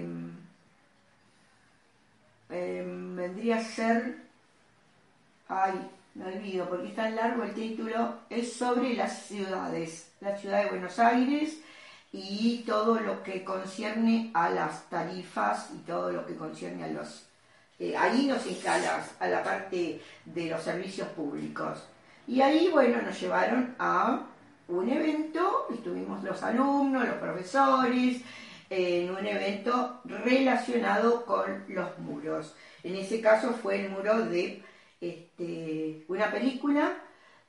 em, 2.48 3.16
vendría 3.16 3.58
a 3.58 3.64
ser, 3.64 4.16
ay, 5.48 5.90
me 6.20 6.36
olvido 6.36 6.68
porque 6.68 6.88
es 6.88 6.94
tan 6.94 7.16
largo 7.16 7.44
el 7.44 7.54
título, 7.54 8.14
es 8.28 8.52
sobre 8.52 8.94
las 8.94 9.22
ciudades, 9.22 10.12
la 10.20 10.36
ciudad 10.36 10.64
de 10.64 10.70
Buenos 10.70 10.98
Aires 10.98 11.58
y 12.12 12.62
todo 12.66 13.00
lo 13.00 13.22
que 13.22 13.42
concierne 13.42 14.30
a 14.34 14.50
las 14.50 14.88
tarifas 14.90 15.70
y 15.74 15.78
todo 15.78 16.12
lo 16.12 16.26
que 16.26 16.36
concierne 16.36 16.84
a 16.84 16.88
los... 16.88 17.26
Eh, 17.78 17.96
ahí 17.96 18.26
nos 18.26 18.46
instala 18.46 19.02
a 19.18 19.28
la 19.28 19.42
parte 19.42 20.02
de 20.26 20.50
los 20.50 20.62
servicios 20.62 21.08
públicos. 21.08 21.82
Y 22.26 22.42
ahí, 22.42 22.68
bueno, 22.68 23.00
nos 23.00 23.18
llevaron 23.18 23.74
a 23.78 24.20
un 24.68 24.88
evento, 24.90 25.68
estuvimos 25.72 26.22
los 26.22 26.42
alumnos, 26.42 27.08
los 27.08 27.16
profesores, 27.16 28.20
en 28.68 29.10
un 29.10 29.26
evento 29.26 30.02
relacionado 30.04 31.24
con 31.24 31.64
los 31.68 31.98
muros. 31.98 32.54
En 32.82 32.94
ese 32.96 33.22
caso 33.22 33.52
fue 33.54 33.86
el 33.86 33.90
muro 33.90 34.26
de 34.26 34.62
este, 35.00 36.04
una 36.08 36.30
película 36.30 36.92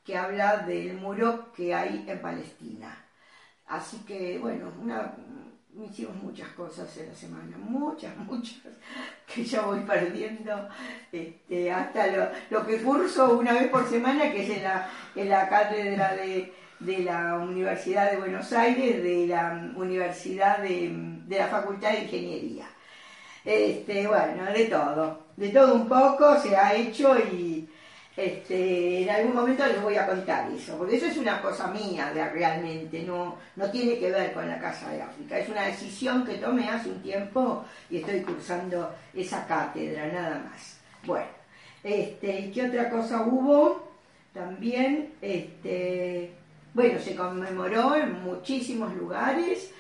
que 0.03 0.17
habla 0.17 0.57
del 0.57 0.95
muro 0.95 1.51
que 1.53 1.73
hay 1.73 2.05
en 2.07 2.21
Palestina. 2.21 3.05
Así 3.67 3.97
que, 4.05 4.37
bueno, 4.39 4.71
una, 4.81 5.13
hicimos 5.83 6.15
muchas 6.15 6.49
cosas 6.49 6.95
en 6.97 7.09
la 7.09 7.15
semana, 7.15 7.57
muchas, 7.57 8.15
muchas, 8.25 8.57
que 9.27 9.43
ya 9.43 9.61
voy 9.61 9.81
perdiendo, 9.81 10.69
este, 11.11 11.71
hasta 11.71 12.07
lo, 12.07 12.29
lo, 12.49 12.65
que 12.65 12.81
curso 12.81 13.37
una 13.37 13.53
vez 13.53 13.67
por 13.69 13.87
semana, 13.87 14.31
que 14.31 14.43
es 14.43 14.57
en 14.57 14.63
la, 14.63 14.89
en 15.15 15.29
la 15.29 15.47
cátedra 15.47 16.15
de 16.15 16.53
de 16.81 16.99
la 16.99 17.37
Universidad 17.37 18.11
de 18.11 18.17
Buenos 18.17 18.51
Aires, 18.53 19.03
de 19.03 19.27
la 19.27 19.71
Universidad 19.75 20.59
de, 20.59 21.21
la 21.27 21.47
Facultad 21.47 21.91
de 21.91 22.03
Ingeniería. 22.03 22.65
Este, 23.43 24.07
bueno, 24.07 24.45
de 24.53 24.65
todo, 24.65 25.19
de 25.35 25.49
todo 25.49 25.75
un 25.75 25.87
poco 25.87 26.39
se 26.39 26.55
ha 26.55 26.75
hecho 26.75 27.17
y 27.17 27.67
este, 28.15 29.03
en 29.03 29.09
algún 29.09 29.33
momento 29.33 29.65
les 29.65 29.81
voy 29.81 29.95
a 29.95 30.05
contar 30.05 30.51
eso, 30.51 30.77
porque 30.77 30.97
eso 30.97 31.07
es 31.07 31.17
una 31.17 31.41
cosa 31.41 31.67
mía 31.67 32.11
de, 32.13 32.29
realmente, 32.29 33.03
no, 33.03 33.37
no 33.55 33.71
tiene 33.71 33.97
que 33.97 34.11
ver 34.11 34.33
con 34.33 34.47
la 34.47 34.59
Casa 34.59 34.91
de 34.91 35.01
África, 35.01 35.39
es 35.39 35.49
una 35.49 35.63
decisión 35.63 36.25
que 36.25 36.35
tomé 36.35 36.69
hace 36.69 36.89
un 36.89 37.01
tiempo 37.01 37.65
y 37.89 37.97
estoy 37.97 38.21
cursando 38.21 38.93
esa 39.13 39.47
cátedra, 39.47 40.07
nada 40.07 40.43
más. 40.51 40.77
Bueno, 41.03 41.31
este, 41.83 42.51
¿qué 42.53 42.67
otra 42.67 42.89
cosa 42.89 43.21
hubo? 43.21 43.91
También, 44.33 45.13
este, 45.21 46.31
bueno, 46.73 46.99
se 46.99 47.15
conmemoró 47.15 47.95
en 47.95 48.21
muchísimos 48.23 48.93
lugares 48.93 49.71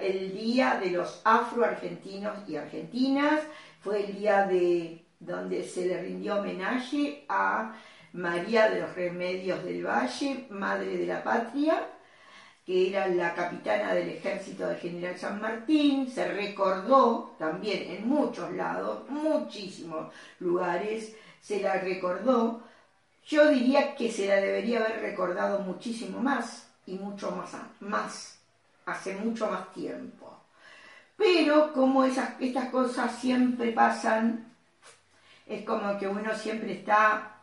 el 0.00 0.32
Día 0.32 0.78
de 0.82 0.90
los 0.90 1.20
Afroargentinos 1.24 2.48
y 2.48 2.56
Argentinas, 2.56 3.40
fue 3.80 4.06
el 4.06 4.16
día 4.18 4.46
de 4.46 5.04
donde 5.18 5.64
se 5.64 5.86
le 5.86 6.00
rindió 6.00 6.38
homenaje 6.38 7.24
a 7.28 7.74
María 8.12 8.70
de 8.70 8.80
los 8.80 8.94
Remedios 8.94 9.62
del 9.64 9.86
Valle, 9.86 10.46
Madre 10.50 10.96
de 10.96 11.06
la 11.06 11.22
Patria, 11.22 11.86
que 12.64 12.88
era 12.88 13.06
la 13.08 13.34
capitana 13.34 13.94
del 13.94 14.08
ejército 14.08 14.66
del 14.66 14.78
general 14.78 15.18
San 15.18 15.40
Martín, 15.40 16.10
se 16.10 16.26
recordó 16.28 17.34
también 17.38 17.90
en 17.90 18.08
muchos 18.08 18.50
lados, 18.52 19.08
muchísimos 19.08 20.12
lugares, 20.38 21.14
se 21.40 21.60
la 21.60 21.74
recordó. 21.74 22.62
Yo 23.26 23.48
diría 23.48 23.94
que 23.94 24.10
se 24.10 24.26
la 24.26 24.36
debería 24.36 24.80
haber 24.80 25.00
recordado 25.00 25.60
muchísimo 25.60 26.20
más 26.20 26.68
y 26.86 26.94
mucho 26.94 27.30
más, 27.32 27.52
más 27.80 28.39
hace 28.86 29.14
mucho 29.16 29.50
más 29.50 29.72
tiempo. 29.72 30.44
Pero 31.16 31.72
como 31.72 32.04
esas, 32.04 32.40
estas 32.40 32.70
cosas 32.70 33.14
siempre 33.18 33.72
pasan, 33.72 34.54
es 35.46 35.64
como 35.64 35.98
que 35.98 36.08
uno 36.08 36.34
siempre 36.34 36.72
está 36.72 37.40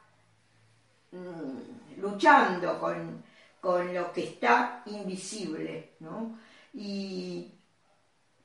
mm, 1.11 2.01
luchando 2.01 2.79
con, 2.79 3.23
con 3.59 3.93
lo 3.93 4.11
que 4.11 4.23
está 4.23 4.81
invisible, 4.85 5.91
¿no? 5.99 6.37
Y 6.73 7.51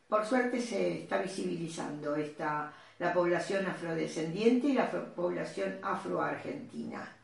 por 0.08 0.26
suerte 0.26 0.60
se 0.60 1.04
está 1.04 1.18
visibilizando 1.18 2.14
esta, 2.16 2.72
la 2.98 3.14
población 3.14 3.66
afrodescendiente 3.66 4.66
y 4.68 4.72
la 4.74 4.90
población 4.90 5.78
afroargentina. 5.82 7.16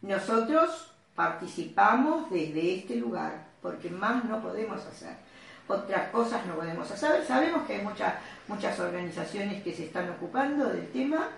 Nosotros 0.00 0.92
participamos 1.14 2.30
desde 2.30 2.76
este 2.76 2.96
lugar, 2.96 3.51
porque 3.62 3.88
más 3.88 4.24
no 4.24 4.42
podemos 4.42 4.84
hacer. 4.84 5.16
Otras 5.68 6.10
cosas 6.10 6.44
no 6.46 6.56
podemos 6.56 6.90
hacer. 6.90 7.24
Sabemos 7.24 7.66
que 7.66 7.76
hay 7.76 7.82
muchas, 7.82 8.14
muchas 8.48 8.78
organizaciones 8.80 9.62
que 9.62 9.72
se 9.72 9.84
están 9.84 10.10
ocupando 10.10 10.68
del 10.68 10.90
tema 10.90 11.28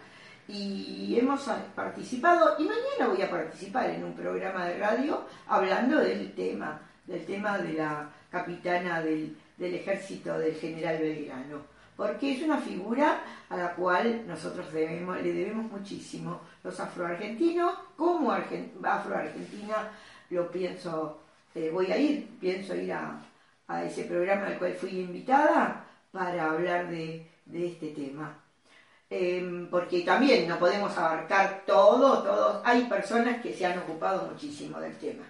y 0.48 1.16
hemos 1.18 1.42
participado, 1.74 2.56
y 2.58 2.64
mañana 2.64 3.08
voy 3.08 3.22
a 3.22 3.30
participar 3.30 3.90
en 3.90 4.04
un 4.04 4.14
programa 4.14 4.66
de 4.66 4.78
radio 4.78 5.24
hablando 5.46 6.00
del 6.00 6.34
tema, 6.34 6.80
del 7.06 7.24
tema 7.24 7.58
de 7.58 7.74
la 7.74 8.10
capitana 8.30 9.00
del, 9.00 9.36
del 9.56 9.74
ejército 9.74 10.38
del 10.38 10.54
general 10.54 10.98
Belgrano 10.98 11.74
porque 11.96 12.32
es 12.32 12.42
una 12.42 12.58
figura 12.58 13.20
a 13.48 13.56
la 13.56 13.74
cual 13.74 14.26
nosotros 14.26 14.72
debemos, 14.72 15.16
le 15.22 15.32
debemos 15.32 15.70
muchísimo. 15.70 16.40
Los 16.62 16.78
afroargentinos, 16.80 17.74
como 17.96 18.32
afroargentina, 18.32 19.90
lo 20.30 20.50
pienso, 20.50 21.20
eh, 21.54 21.70
voy 21.72 21.90
a 21.92 21.98
ir, 21.98 22.28
pienso 22.40 22.74
ir 22.74 22.92
a, 22.92 23.20
ese 23.84 24.04
programa 24.04 24.46
al 24.46 24.58
cual 24.58 24.74
fui 24.74 25.00
invitada 25.00 25.84
para 26.12 26.50
hablar 26.50 26.88
de, 26.90 27.26
este 27.52 27.88
tema. 27.88 28.40
Em, 29.08 29.68
porque 29.70 30.00
también 30.00 30.48
no 30.48 30.58
podemos 30.58 30.96
abarcar 30.98 31.62
todo, 31.66 32.22
todos, 32.22 32.62
hay 32.64 32.84
personas 32.84 33.40
que 33.40 33.52
se 33.52 33.66
han 33.66 33.78
ocupado 33.78 34.28
muchísimo 34.30 34.80
del 34.80 34.96
tema. 34.98 35.24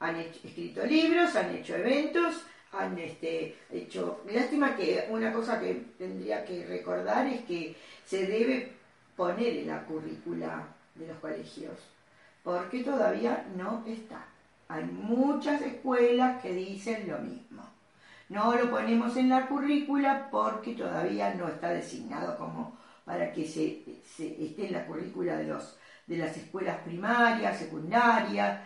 Han 0.00 0.16
escrito 0.16 0.84
libros, 0.84 1.34
han 1.36 1.54
hecho 1.54 1.76
eventos, 1.76 2.44
han 2.72 2.98
este, 2.98 3.56
hecho. 3.70 4.22
Lástima 4.30 4.76
que 4.76 5.06
una 5.10 5.32
cosa 5.32 5.60
que 5.60 5.74
tendría 5.98 6.44
que 6.44 6.66
recordar 6.66 7.26
es 7.26 7.42
que 7.42 7.76
se 8.04 8.26
debe 8.26 8.72
poner 9.16 9.56
en 9.58 9.68
la 9.68 9.84
currícula 9.84 10.66
de 10.94 11.06
los 11.06 11.18
colegios, 11.18 11.78
porque 12.42 12.82
todavía 12.82 13.46
no 13.56 13.84
está. 13.86 14.31
Hay 14.72 14.84
muchas 14.84 15.60
escuelas 15.60 16.40
que 16.40 16.50
dicen 16.54 17.06
lo 17.06 17.18
mismo. 17.18 17.62
No 18.30 18.56
lo 18.56 18.70
ponemos 18.70 19.14
en 19.18 19.28
la 19.28 19.46
currícula 19.46 20.28
porque 20.30 20.72
todavía 20.72 21.34
no 21.34 21.46
está 21.48 21.68
designado 21.68 22.38
como 22.38 22.78
para 23.04 23.30
que 23.34 23.46
se, 23.46 23.82
esté 24.18 24.66
en 24.66 24.72
la 24.72 24.86
currícula 24.86 25.36
de, 25.36 25.44
los, 25.44 25.76
de 26.06 26.16
las 26.16 26.34
escuelas 26.38 26.78
primarias, 26.78 27.58
secundarias, 27.58 28.60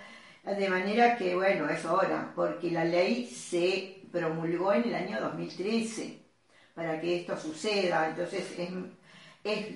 de 0.45 0.69
manera 0.69 1.17
que, 1.17 1.35
bueno, 1.35 1.69
es 1.69 1.85
hora, 1.85 2.31
porque 2.37 2.71
la 2.71 2.85
ley 2.85 3.27
se 3.27 4.03
promulgó 4.13 4.75
en 4.75 4.85
el 4.85 4.95
año 4.95 5.21
2013 5.21 6.21
para 6.73 7.01
que 7.01 7.23
esto 7.23 7.37
suceda. 7.37 8.11
Entonces 8.11 8.45
es 9.43 9.67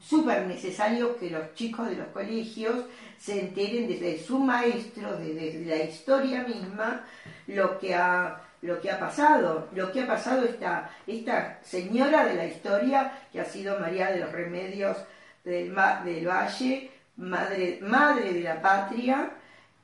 súper 0.00 0.46
necesario 0.46 1.16
que 1.18 1.30
los 1.30 1.54
chicos 1.54 1.88
de 1.88 1.96
los 1.96 2.08
colegios 2.08 2.84
se 3.18 3.40
enteren 3.40 3.88
desde 3.88 4.22
su 4.22 4.38
maestro, 4.38 5.16
desde 5.16 5.64
la 5.64 5.84
historia 5.84 6.44
misma, 6.44 7.04
lo 7.46 7.78
que 7.78 7.94
ha, 7.94 8.40
lo 8.62 8.80
que 8.80 8.90
ha 8.90 8.98
pasado, 8.98 9.68
lo 9.72 9.90
que 9.90 10.02
ha 10.02 10.06
pasado 10.06 10.44
esta, 10.44 10.90
esta 11.06 11.58
señora 11.62 12.26
de 12.26 12.34
la 12.34 12.46
historia 12.46 13.12
que 13.32 13.40
ha 13.40 13.44
sido 13.44 13.80
María 13.80 14.10
de 14.10 14.20
los 14.20 14.32
Remedios 14.32 14.96
del, 15.44 15.74
del 16.04 16.28
Valle, 16.28 16.90
madre, 17.16 17.78
madre 17.82 18.32
de 18.32 18.40
la 18.40 18.60
patria, 18.60 19.30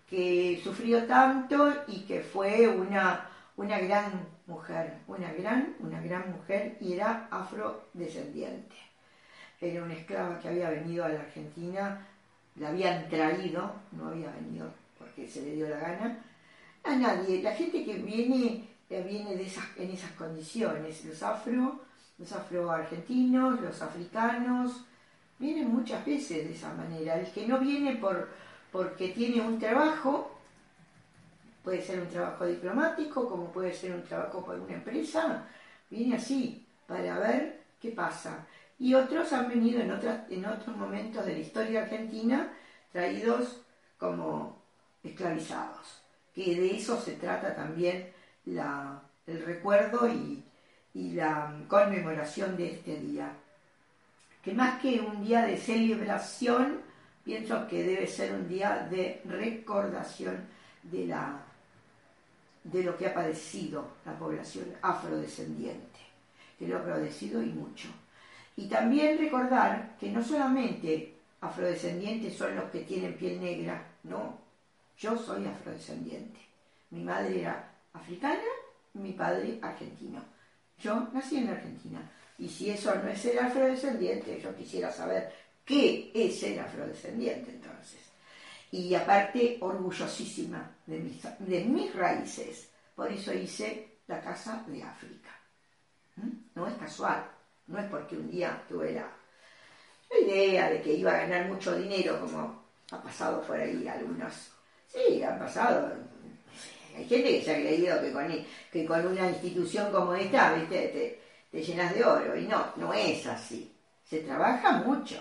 que 0.09 0.61
sufrió 0.63 1.05
tanto 1.05 1.73
y 1.89 2.01
que 2.03 2.21
fue 2.21 2.69
una 2.69 3.29
una 3.57 3.79
gran 3.79 4.27
mujer, 4.47 4.99
una 5.07 5.33
gran, 5.33 5.77
una 5.79 6.01
gran 6.01 6.33
mujer 6.33 6.77
y 6.81 6.95
era 6.95 7.29
afrodescendiente. 7.31 8.75
Era 9.61 9.83
una 9.83 9.95
esclava 9.95 10.39
que 10.39 10.49
había 10.49 10.71
venido 10.71 11.05
a 11.05 11.09
la 11.09 11.21
Argentina, 11.21 12.07
la 12.57 12.69
habían 12.69 13.09
traído, 13.09 13.73
no 13.93 14.09
había 14.09 14.31
venido 14.31 14.73
porque 14.99 15.29
se 15.29 15.43
le 15.43 15.57
dio 15.57 15.69
la 15.69 15.79
gana, 15.79 16.19
a 16.85 16.97
nadie. 16.97 17.43
La 17.43 17.53
gente 17.53 17.85
que 17.85 17.95
viene 17.95 18.69
que 18.89 19.03
viene 19.03 19.37
de 19.37 19.45
esas, 19.45 19.65
en 19.77 19.91
esas 19.91 20.13
condiciones. 20.13 21.05
Los 21.05 21.23
afro, 21.23 21.81
los 22.19 22.33
afroargentinos, 22.33 23.61
los 23.61 23.83
africanos, 23.83 24.85
vienen 25.39 25.73
muchas 25.75 26.05
veces 26.05 26.49
de 26.49 26.55
esa 26.55 26.73
manera. 26.75 27.19
El 27.19 27.31
que 27.33 27.47
no 27.47 27.59
viene 27.59 27.97
por, 27.97 28.29
porque 28.71 29.09
tiene 29.09 29.41
un 29.41 29.59
trabajo, 29.59 30.39
puede 31.63 31.83
ser 31.83 32.01
un 32.01 32.09
trabajo 32.09 32.47
diplomático, 32.47 33.29
como 33.29 33.51
puede 33.51 33.73
ser 33.73 33.93
un 33.93 34.03
trabajo 34.03 34.45
por 34.45 34.59
una 34.59 34.75
empresa, 34.75 35.47
viene 35.91 36.17
así, 36.17 36.67
para 36.87 37.19
ver 37.19 37.63
qué 37.81 37.91
pasa. 37.91 38.47
Y 38.79 38.95
otros 38.95 39.33
han 39.33 39.49
venido 39.49 39.81
en, 39.81 39.93
otras, 39.93 40.31
en 40.31 40.45
otros 40.45 40.77
momentos 40.77 41.25
de 41.25 41.33
la 41.33 41.39
historia 41.39 41.83
argentina 41.83 42.53
traídos 42.93 43.63
como 43.99 44.63
esclavizados, 45.03 46.03
que 46.35 46.55
de 46.61 46.77
eso 46.77 47.01
se 47.01 47.13
trata 47.13 47.55
también 47.55 48.11
la, 48.47 49.03
el 49.27 49.45
recuerdo 49.45 50.09
y, 50.09 50.45
y 50.95 51.13
la 51.13 51.55
conmemoración 51.69 52.57
de 52.57 52.73
este 52.73 52.97
día. 53.01 53.33
Que 54.43 54.53
más 54.53 54.81
que 54.81 55.01
un 55.01 55.25
día 55.25 55.43
de 55.43 55.57
celebración, 55.57 56.81
pienso 57.25 57.67
que 57.67 57.83
debe 57.83 58.07
ser 58.07 58.33
un 58.35 58.49
día 58.49 58.87
de 58.91 59.23
recordación 59.25 60.47
de, 60.83 61.07
la, 61.07 61.41
de 62.63 62.83
lo 62.83 62.97
que 62.97 63.07
ha 63.07 63.15
padecido 63.15 63.89
la 64.05 64.19
población 64.19 64.67
afrodescendiente, 64.83 66.01
que 66.59 66.69
lo 66.69 66.79
ha 66.79 66.85
padecido 66.85 67.43
y 67.43 67.47
mucho. 67.47 67.89
Y 68.57 68.67
también 68.67 69.19
recordar 69.19 69.97
que 69.99 70.11
no 70.11 70.23
solamente 70.23 71.15
afrodescendientes 71.41 72.37
son 72.37 72.57
los 72.57 72.71
que 72.71 72.81
tienen 72.81 73.17
piel 73.17 73.41
negra, 73.41 73.85
no, 74.05 74.39
yo 74.99 75.17
soy 75.17 75.47
afrodescendiente. 75.47 76.41
Mi 76.91 77.03
madre 77.03 77.41
era 77.41 77.73
africana, 77.93 78.43
mi 78.95 79.13
padre 79.13 79.59
argentino. 79.61 80.23
Yo 80.79 81.09
nací 81.13 81.39
en 81.39 81.49
Argentina. 81.49 82.01
Y 82.39 82.49
si 82.49 82.71
eso 82.71 82.95
no 82.95 83.09
es 83.09 83.21
ser 83.21 83.39
afrodescendiente, 83.39 84.41
yo 84.41 84.55
quisiera 84.55 84.91
saber 84.91 85.33
qué 85.65 86.11
es 86.15 86.39
ser 86.41 86.61
afrodescendiente 86.61 87.51
entonces. 87.51 88.01
Y 88.71 88.95
aparte, 88.95 89.59
orgullosísima 89.61 90.69
de 90.87 90.99
mis, 91.65 91.95
raíces. 91.95 92.69
Por 92.95 93.11
eso 93.11 93.33
hice 93.33 93.99
la 94.09 94.21
Casa 94.21 94.65
de 94.67 94.83
África. 94.83 95.31
¿Mm? 96.17 96.31
No 96.57 96.67
es 96.67 96.75
casual, 96.75 97.25
no 97.67 97.79
es 97.79 97.87
porque 97.87 98.17
un 98.17 98.31
día 98.31 98.63
tuve 98.69 98.93
la, 98.93 99.11
idea 100.21 100.71
de 100.71 100.81
que 100.81 100.93
iba 100.93 101.13
a 101.13 101.27
ganar 101.27 101.49
mucho 101.49 101.75
dinero, 101.75 102.21
como 102.21 102.63
ha 102.91 103.03
pasado 103.03 103.43
por 103.43 103.59
ahí 103.59 103.87
algunos. 103.89 104.33
Sí, 104.87 105.23
han 105.23 105.39
pasado. 105.39 105.93
Hay 106.97 107.05
gente 107.09 107.31
que 107.31 107.43
se 107.43 107.51
ha 107.51 107.61
creído 107.61 108.01
que 108.01 108.13
con, 108.13 108.29
que 108.71 108.87
con 108.87 109.07
una 109.07 109.29
institución 109.29 109.91
como 109.91 110.15
esta, 110.15 110.55
Te, 110.69 111.21
te 111.51 111.63
llenas 111.63 111.93
de 111.95 112.05
oro. 112.05 112.37
Y 112.37 112.47
no, 112.47 112.65
no 112.77 112.93
es 112.93 113.27
así. 113.27 113.75
Se 114.05 114.21
trabaja 114.21 114.79
mucho. 114.79 115.21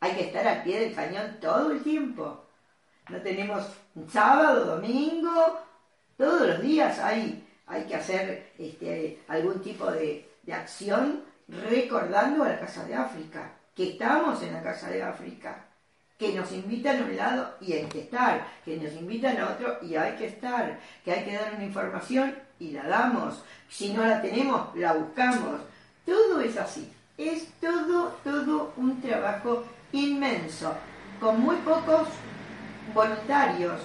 Hay 0.00 0.14
que 0.14 0.24
estar 0.24 0.46
al 0.46 0.64
pie 0.64 0.80
del 0.80 0.94
cañón 0.94 1.38
todo 1.40 1.70
el 1.70 1.82
tiempo. 1.84 2.44
No 3.08 3.20
tenemos 3.22 3.64
sábado, 4.10 4.76
domingo, 4.76 5.60
todos 6.16 6.46
los 6.46 6.60
días 6.60 6.98
hay, 6.98 7.46
hay 7.66 7.84
que 7.84 7.94
hacer 7.94 8.52
este, 8.58 9.20
algún 9.28 9.62
tipo 9.62 9.90
de, 9.90 10.28
de 10.42 10.52
acción 10.52 11.27
recordando 11.48 12.44
a 12.44 12.50
la 12.50 12.60
Casa 12.60 12.84
de 12.84 12.94
África, 12.94 13.52
que 13.74 13.90
estamos 13.90 14.42
en 14.42 14.52
la 14.52 14.62
Casa 14.62 14.90
de 14.90 15.02
África, 15.02 15.64
que 16.18 16.34
nos 16.34 16.50
invitan 16.52 17.00
a 17.00 17.04
un 17.04 17.16
lado 17.16 17.54
y 17.60 17.72
hay 17.72 17.84
que 17.86 18.00
estar, 18.00 18.46
que 18.64 18.76
nos 18.76 18.92
invitan 18.92 19.38
a 19.38 19.50
otro 19.50 19.78
y 19.82 19.94
hay 19.94 20.16
que 20.16 20.26
estar, 20.26 20.78
que 21.04 21.12
hay 21.12 21.24
que 21.24 21.34
dar 21.34 21.54
una 21.54 21.64
información 21.64 22.34
y 22.58 22.72
la 22.72 22.86
damos, 22.88 23.42
si 23.68 23.92
no 23.92 24.04
la 24.04 24.20
tenemos, 24.20 24.74
la 24.74 24.94
buscamos. 24.94 25.60
Todo 26.04 26.40
es 26.40 26.56
así, 26.56 26.92
es 27.16 27.48
todo, 27.60 28.18
todo 28.24 28.72
un 28.76 29.00
trabajo 29.00 29.64
inmenso, 29.92 30.74
con 31.20 31.40
muy 31.40 31.56
pocos 31.56 32.08
voluntarios, 32.92 33.80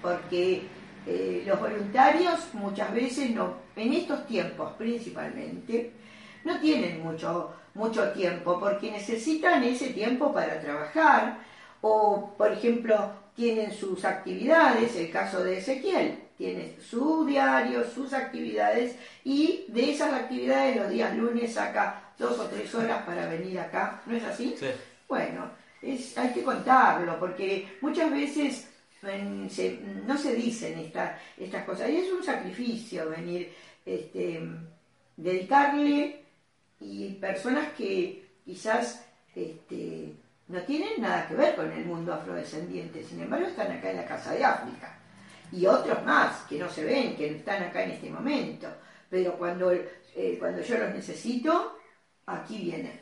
porque 0.00 0.68
eh, 1.06 1.42
los 1.44 1.58
voluntarios 1.58 2.54
muchas 2.54 2.94
veces 2.94 3.30
no, 3.30 3.54
en 3.74 3.94
estos 3.94 4.26
tiempos 4.26 4.72
principalmente, 4.78 5.92
no 6.48 6.58
tienen 6.60 7.02
mucho, 7.02 7.52
mucho 7.74 8.10
tiempo 8.12 8.58
porque 8.58 8.90
necesitan 8.90 9.62
ese 9.62 9.90
tiempo 9.90 10.32
para 10.32 10.60
trabajar 10.60 11.38
o, 11.82 12.34
por 12.36 12.50
ejemplo, 12.50 13.12
tienen 13.36 13.72
sus 13.72 14.04
actividades, 14.04 14.96
el 14.96 15.10
caso 15.10 15.44
de 15.44 15.58
Ezequiel, 15.58 16.18
tiene 16.36 16.76
su 16.80 17.24
diario, 17.26 17.84
sus 17.88 18.12
actividades 18.12 18.96
y 19.24 19.66
de 19.68 19.92
esas 19.92 20.12
actividades 20.12 20.76
los 20.76 20.90
días 20.90 21.14
lunes 21.16 21.52
saca 21.52 22.12
dos 22.18 22.38
o 22.38 22.44
tres 22.46 22.74
horas 22.74 23.04
para 23.04 23.28
venir 23.28 23.60
acá, 23.60 24.02
¿no 24.06 24.16
es 24.16 24.24
así? 24.24 24.56
Sí. 24.58 24.66
Bueno, 25.06 25.50
es, 25.82 26.16
hay 26.16 26.30
que 26.30 26.42
contarlo 26.42 27.18
porque 27.20 27.76
muchas 27.80 28.10
veces 28.10 28.68
no 30.06 30.18
se 30.18 30.34
dicen 30.34 30.92
estas 31.36 31.64
cosas 31.64 31.90
y 31.90 31.98
es 31.98 32.12
un 32.12 32.24
sacrificio 32.24 33.10
venir, 33.10 33.52
este, 33.86 34.40
dedicarle 35.16 36.27
y 36.80 37.14
personas 37.14 37.72
que 37.72 38.28
quizás 38.44 39.04
este, 39.34 40.14
no 40.48 40.62
tienen 40.62 41.00
nada 41.00 41.26
que 41.28 41.34
ver 41.34 41.56
con 41.56 41.70
el 41.70 41.84
mundo 41.84 42.12
afrodescendiente, 42.14 43.04
sin 43.04 43.20
embargo 43.20 43.46
están 43.46 43.70
acá 43.70 43.90
en 43.90 43.96
la 43.96 44.06
Casa 44.06 44.32
de 44.32 44.44
África. 44.44 44.98
Y 45.50 45.66
otros 45.66 46.04
más 46.04 46.42
que 46.48 46.58
no 46.58 46.68
se 46.68 46.84
ven, 46.84 47.16
que 47.16 47.36
están 47.36 47.62
acá 47.62 47.82
en 47.82 47.92
este 47.92 48.10
momento. 48.10 48.68
Pero 49.08 49.38
cuando, 49.38 49.72
eh, 49.72 50.36
cuando 50.38 50.60
yo 50.60 50.78
los 50.78 50.94
necesito, 50.94 51.78
aquí 52.26 52.58
vienen. 52.58 53.00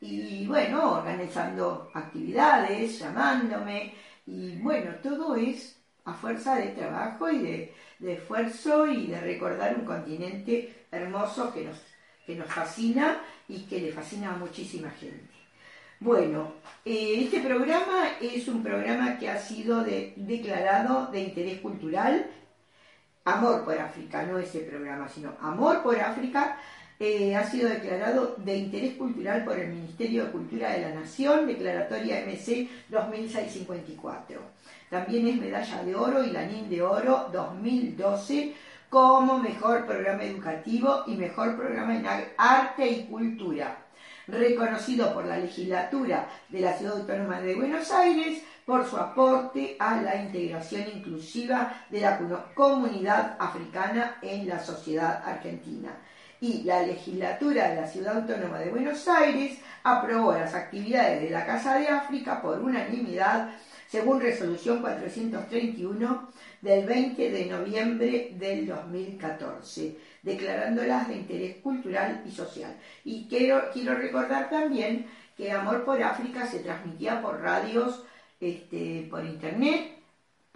Y 0.00 0.46
bueno, 0.46 0.92
organizando 0.92 1.90
actividades, 1.92 2.98
llamándome. 2.98 3.94
Y 4.26 4.56
bueno, 4.56 4.94
todo 5.02 5.36
es 5.36 5.78
a 6.04 6.14
fuerza 6.14 6.56
de 6.56 6.68
trabajo 6.68 7.30
y 7.30 7.38
de, 7.38 7.74
de 7.98 8.12
esfuerzo 8.14 8.86
y 8.86 9.08
de 9.08 9.20
recordar 9.20 9.76
un 9.76 9.84
continente 9.84 10.86
hermoso 10.90 11.52
que 11.52 11.64
nos 11.64 11.76
que 12.26 12.34
nos 12.34 12.48
fascina 12.48 13.18
y 13.48 13.60
que 13.60 13.80
le 13.80 13.92
fascina 13.92 14.32
a 14.32 14.36
muchísima 14.36 14.90
gente. 14.90 15.34
Bueno, 16.00 16.52
eh, 16.84 17.20
este 17.22 17.40
programa 17.40 18.10
es 18.20 18.48
un 18.48 18.62
programa 18.62 19.18
que 19.18 19.30
ha 19.30 19.38
sido 19.38 19.82
declarado 20.16 21.06
de 21.06 21.22
interés 21.22 21.60
cultural, 21.60 22.26
Amor 23.24 23.64
por 23.64 23.78
África, 23.78 24.22
no 24.22 24.38
ese 24.38 24.60
programa, 24.60 25.08
sino 25.08 25.34
Amor 25.40 25.82
por 25.82 25.98
África, 25.98 26.58
eh, 26.98 27.34
ha 27.34 27.44
sido 27.44 27.68
declarado 27.68 28.36
de 28.38 28.56
interés 28.56 28.94
cultural 28.94 29.44
por 29.44 29.58
el 29.58 29.68
Ministerio 29.68 30.24
de 30.24 30.30
Cultura 30.30 30.70
de 30.72 30.82
la 30.82 30.94
Nación, 30.94 31.46
declaratoria 31.46 32.24
MC 32.24 32.68
2654. 32.88 34.40
También 34.88 35.26
es 35.26 35.36
medalla 35.36 35.82
de 35.82 35.94
oro 35.94 36.24
y 36.24 36.30
lanín 36.30 36.70
de 36.70 36.82
oro 36.82 37.28
2012 37.32 38.54
como 38.90 39.38
mejor 39.38 39.86
programa 39.86 40.24
educativo 40.24 41.04
y 41.06 41.16
mejor 41.16 41.56
programa 41.56 41.96
en 41.96 42.06
arte 42.36 42.86
y 42.86 43.06
cultura, 43.06 43.78
reconocido 44.26 45.12
por 45.12 45.24
la 45.26 45.38
legislatura 45.38 46.28
de 46.48 46.60
la 46.60 46.72
Ciudad 46.72 46.98
Autónoma 46.98 47.40
de 47.40 47.54
Buenos 47.54 47.90
Aires 47.90 48.42
por 48.64 48.84
su 48.84 48.96
aporte 48.96 49.76
a 49.78 50.00
la 50.02 50.16
integración 50.16 50.84
inclusiva 50.94 51.84
de 51.90 52.00
la 52.00 52.18
comunidad 52.54 53.36
africana 53.38 54.16
en 54.22 54.48
la 54.48 54.58
sociedad 54.58 55.22
argentina. 55.24 55.90
Y 56.40 56.64
la 56.64 56.82
legislatura 56.82 57.68
de 57.68 57.80
la 57.80 57.86
Ciudad 57.86 58.16
Autónoma 58.18 58.58
de 58.58 58.70
Buenos 58.70 59.06
Aires 59.08 59.58
aprobó 59.82 60.32
las 60.32 60.54
actividades 60.54 61.22
de 61.22 61.30
la 61.30 61.46
Casa 61.46 61.78
de 61.78 61.88
África 61.88 62.42
por 62.42 62.58
unanimidad 62.58 63.50
según 63.88 64.20
resolución 64.20 64.80
431 64.80 66.30
del 66.60 66.86
20 66.86 67.30
de 67.30 67.46
noviembre 67.46 68.34
del 68.38 68.66
2014, 68.66 69.96
declarándolas 70.22 71.08
de 71.08 71.16
interés 71.16 71.56
cultural 71.56 72.22
y 72.26 72.30
social. 72.30 72.76
Y 73.04 73.26
quiero, 73.28 73.70
quiero 73.72 73.94
recordar 73.94 74.50
también 74.50 75.06
que 75.36 75.52
Amor 75.52 75.84
por 75.84 76.02
África 76.02 76.46
se 76.46 76.60
transmitía 76.60 77.20
por 77.20 77.40
radios, 77.40 78.02
este, 78.40 79.06
por 79.10 79.24
internet, 79.24 79.95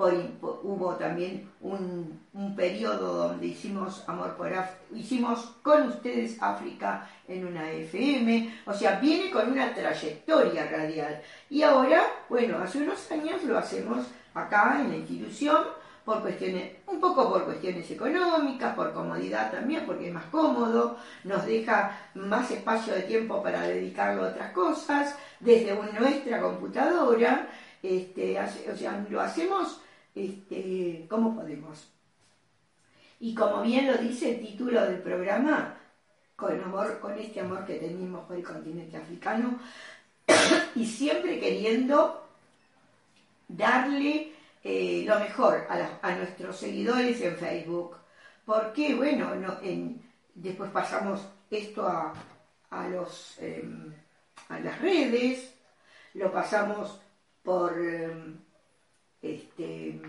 hubo 0.01 0.95
también 0.95 1.51
un, 1.61 2.21
un, 2.33 2.57
periodo 2.57 3.29
donde 3.29 3.49
hicimos 3.49 4.03
Amor 4.09 4.35
por 4.35 4.51
hicimos 4.95 5.57
con 5.63 5.89
ustedes 5.89 6.41
África 6.41 7.09
en 7.29 7.47
una 7.47 7.71
FM, 7.71 8.63
o 8.67 8.73
sea, 8.73 8.99
viene 8.99 9.31
con 9.31 9.53
una 9.53 9.75
trayectoria 9.75 10.67
radial. 10.71 11.21
Y 11.51 11.63
ahora, 11.63 12.03
bueno, 12.29 12.59
hace 12.59 12.79
unos 12.79 13.11
años 13.13 13.43
lo 13.45 13.59
hacemos 13.59 14.07
acá 14.35 14.81
en 14.81 14.91
la 14.91 14.97
institución 14.97 15.59
por 16.05 16.23
cuestiones, 16.23 16.73
un 16.87 16.99
poco 16.99 17.29
por 17.29 17.45
cuestiones 17.45 17.91
económicas, 17.91 18.75
por 18.75 18.93
comodidad 18.93 19.53
también, 19.53 19.85
porque 19.85 20.09
es 20.09 20.15
más 20.15 20.25
cómodo, 20.27 20.97
nos 21.25 21.45
deja 21.45 21.97
más 22.15 22.51
espacio 22.51 22.95
de 22.95 23.03
tiempo 23.03 23.43
para 23.43 23.63
dedicarlo 23.63 24.25
a 24.25 24.29
otras 24.29 24.53
cosas, 24.53 25.15
desde 25.41 25.75
nuestra 25.75 26.41
computadora, 26.41 27.49
este, 27.83 28.39
o 28.41 28.77
sea, 28.77 29.05
lo 29.09 29.21
hacemos 29.21 29.81
este, 30.15 31.07
como 31.09 31.35
podemos. 31.35 31.89
Y 33.21 33.35
como 33.35 33.63
bien 33.63 33.87
lo 33.87 33.99
dice 33.99 34.31
el 34.31 34.47
título 34.47 34.83
del 34.83 34.99
programa, 34.99 35.77
con 36.37 36.59
amor, 36.61 36.99
con 37.01 37.19
este 37.19 37.41
amor 37.41 37.67
que 37.67 37.75
tenemos 37.75 38.27
por 38.27 38.37
el 38.37 38.43
continente 38.43 38.97
africano, 38.97 39.59
y 40.75 40.87
siempre 40.87 41.39
queriendo 41.39 42.27
darle 43.47 44.33
eh, 44.63 45.05
lo 45.07 45.19
mejor 45.19 45.67
a, 45.69 46.15
nuestros 46.17 46.57
seguidores 46.57 47.21
en 47.21 47.37
Facebook. 47.37 47.97
Porque, 48.45 48.95
bueno, 48.95 49.31
después 50.35 50.71
pasamos 50.71 51.21
esto 51.51 51.87
a, 51.87 52.89
los, 52.89 53.39
em, 53.39 53.93
a 54.49 54.61
las 54.61 54.81
redes, 54.81 55.55
lo 56.15 56.33
pasamos 56.33 57.01
por, 57.43 57.79
em, 57.79 58.39
este, 59.23 60.01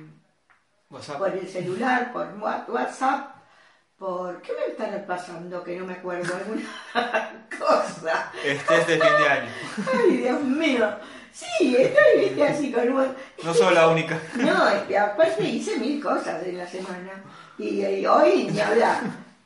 por 0.89 1.29
el 1.29 1.47
celular, 1.47 2.11
por 2.11 2.27
WhatsApp, 2.69 3.35
por 3.97 4.41
qué 4.41 4.51
me 4.53 4.73
están 4.73 5.05
pasando 5.05 5.63
que 5.63 5.77
no 5.77 5.85
me 5.85 5.93
acuerdo 5.93 6.33
alguna 6.35 6.63
cosa. 7.57 8.31
Este 8.43 8.77
es 8.77 8.87
de 8.87 8.93
fin 8.93 9.17
de 9.19 9.29
año. 9.29 9.49
Ay, 9.93 10.17
Dios 10.17 10.43
mío. 10.43 10.89
Sí, 11.31 11.77
estoy 11.77 12.41
así 12.41 12.71
con 12.71 12.89
un... 12.89 13.15
No 13.43 13.53
soy 13.53 13.73
la 13.73 13.87
única. 13.87 14.19
No, 14.35 14.67
es 14.67 14.81
que 14.83 14.97
aparte 14.97 15.43
hice 15.43 15.77
mil 15.77 16.01
cosas 16.01 16.43
en 16.45 16.57
la 16.57 16.67
semana. 16.67 17.23
Y, 17.57 18.05
hoy 18.05 18.49
ni 18.51 18.59
hablar. 18.59 19.01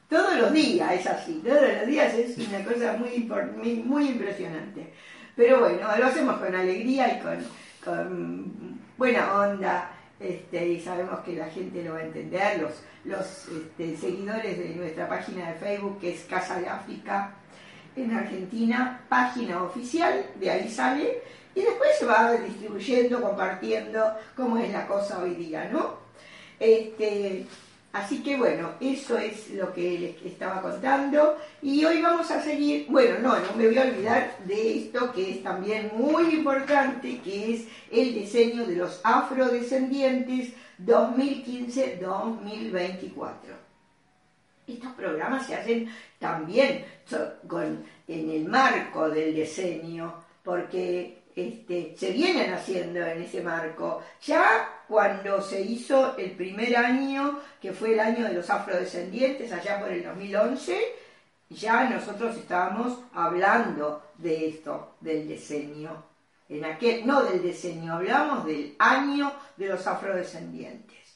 Todos 0.10 0.36
los 0.36 0.54
días 0.54 0.94
es 0.94 1.06
así. 1.06 1.42
Todos 1.46 1.62
los 1.62 1.88
días 1.88 2.14
es 2.14 2.38
una 2.38 2.64
cosa 2.64 2.94
muy, 2.94 3.84
muy, 3.84 4.08
impresionante. 4.08 4.94
Pero 5.36 5.60
bueno, 5.60 5.88
lo 5.98 6.06
hacemos 6.06 6.38
con 6.38 6.56
alegría 6.56 7.18
y 7.18 7.20
con, 7.20 7.46
con 7.84 8.75
buena 8.98 9.34
onda. 9.40 9.92
Este, 10.20 10.68
y 10.68 10.80
sabemos 10.80 11.20
que 11.22 11.34
la 11.34 11.48
gente 11.48 11.84
lo 11.84 11.94
va 11.94 12.00
a 12.00 12.04
entender. 12.04 12.62
Los, 12.62 12.72
los 13.04 13.48
este, 13.48 13.98
seguidores 13.98 14.58
de 14.58 14.76
nuestra 14.76 15.08
página 15.08 15.52
de 15.52 15.56
Facebook, 15.56 16.00
que 16.00 16.14
es 16.16 16.22
Casa 16.22 16.60
de 16.60 16.68
África 16.68 17.36
en 17.96 18.14
Argentina, 18.14 19.02
página 19.08 19.64
oficial, 19.64 20.26
de 20.36 20.50
ahí 20.50 20.70
sale 20.70 21.22
y 21.54 21.62
después 21.62 21.90
se 21.98 22.06
va 22.06 22.34
distribuyendo, 22.34 23.22
compartiendo 23.22 24.14
cómo 24.36 24.58
es 24.58 24.72
la 24.72 24.86
cosa 24.86 25.20
hoy 25.20 25.36
día, 25.36 25.70
¿no? 25.72 25.96
Este, 26.60 27.46
así 27.96 28.22
que 28.22 28.36
bueno, 28.36 28.74
eso 28.82 29.18
es 29.18 29.52
lo 29.52 29.74
que 29.74 29.98
les 29.98 30.22
estaba 30.34 30.62
contando. 30.62 31.38
Y 31.62 31.86
hoy 31.86 32.02
vamos 32.02 32.30
a 32.30 32.42
seguir, 32.42 32.88
bueno, 32.90 33.20
no, 33.20 33.40
no 33.40 33.54
me 33.56 33.68
voy 33.68 33.78
a 33.78 33.84
olvidar 33.84 34.36
de 34.46 34.80
esto 34.80 35.14
que 35.14 35.32
es 35.32 35.42
también 35.44 35.92
muy 35.94 36.36
importante, 36.36 37.22
que 37.22 37.56
es 37.56 37.62
el 37.92 38.14
diseño 38.14 38.66
de 38.66 38.76
los 38.76 39.00
afrodescendientes 39.04 40.52
2015-2024. 40.84 43.32
Estos 44.68 44.92
programas 44.94 45.48
se 45.48 45.56
hacen 45.56 45.90
también 46.20 46.84
en 48.08 48.30
el 48.30 48.46
marco 48.46 49.10
del 49.10 49.34
diseño, 49.36 50.14
porque 50.44 51.24
este, 51.36 51.96
se 51.98 52.12
vienen 52.12 52.54
haciendo 52.54 53.00
en 53.00 53.22
ese 53.22 53.42
marco. 53.42 54.02
Ya 54.26 54.75
cuando 54.88 55.42
se 55.42 55.62
hizo 55.62 56.16
el 56.18 56.32
primer 56.32 56.76
año, 56.78 57.40
que 57.62 57.74
fue 57.74 57.94
el 57.94 58.00
año 58.00 58.26
de 58.26 58.34
los 58.34 58.50
afrodescendientes, 58.50 59.52
allá 59.52 59.80
por 59.80 59.92
el 59.92 60.04
2011, 60.04 60.80
ya 61.50 61.90
nosotros 61.90 62.38
estábamos 62.38 63.00
hablando 63.14 64.04
de 64.18 64.50
esto, 64.50 64.96
del 65.00 65.28
diseño. 65.28 66.04
En 66.48 66.64
aquel, 66.66 67.08
no 67.08 67.24
del 67.24 67.42
diseño, 67.42 67.94
hablamos 67.94 68.46
del 68.46 68.76
año 68.80 69.34
de 69.58 69.68
los 69.68 69.86
afrodescendientes. 69.88 71.16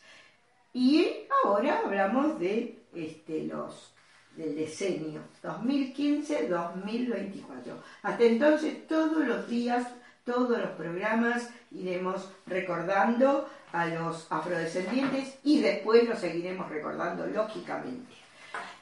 Y 0.73 1.27
ahora 1.43 1.82
hablamos 1.84 2.39
de 2.39 2.84
este, 2.93 3.43
los 3.43 3.93
del 4.36 4.55
diseño 4.55 5.21
2015-2024. 5.43 7.73
Hasta 8.03 8.23
entonces 8.23 8.88
todos 8.88 9.27
los 9.27 9.49
días 9.49 9.88
todos 10.30 10.60
los 10.60 10.70
programas 10.72 11.50
iremos 11.72 12.32
recordando 12.46 13.50
a 13.74 13.88
los 13.88 14.32
afrodescendientes 14.32 15.39
y 15.44 15.60
después 15.60 16.08
los 16.08 16.20
seguiremos 16.20 16.70
recordando 16.70 17.26
lógicamente. 17.26 18.13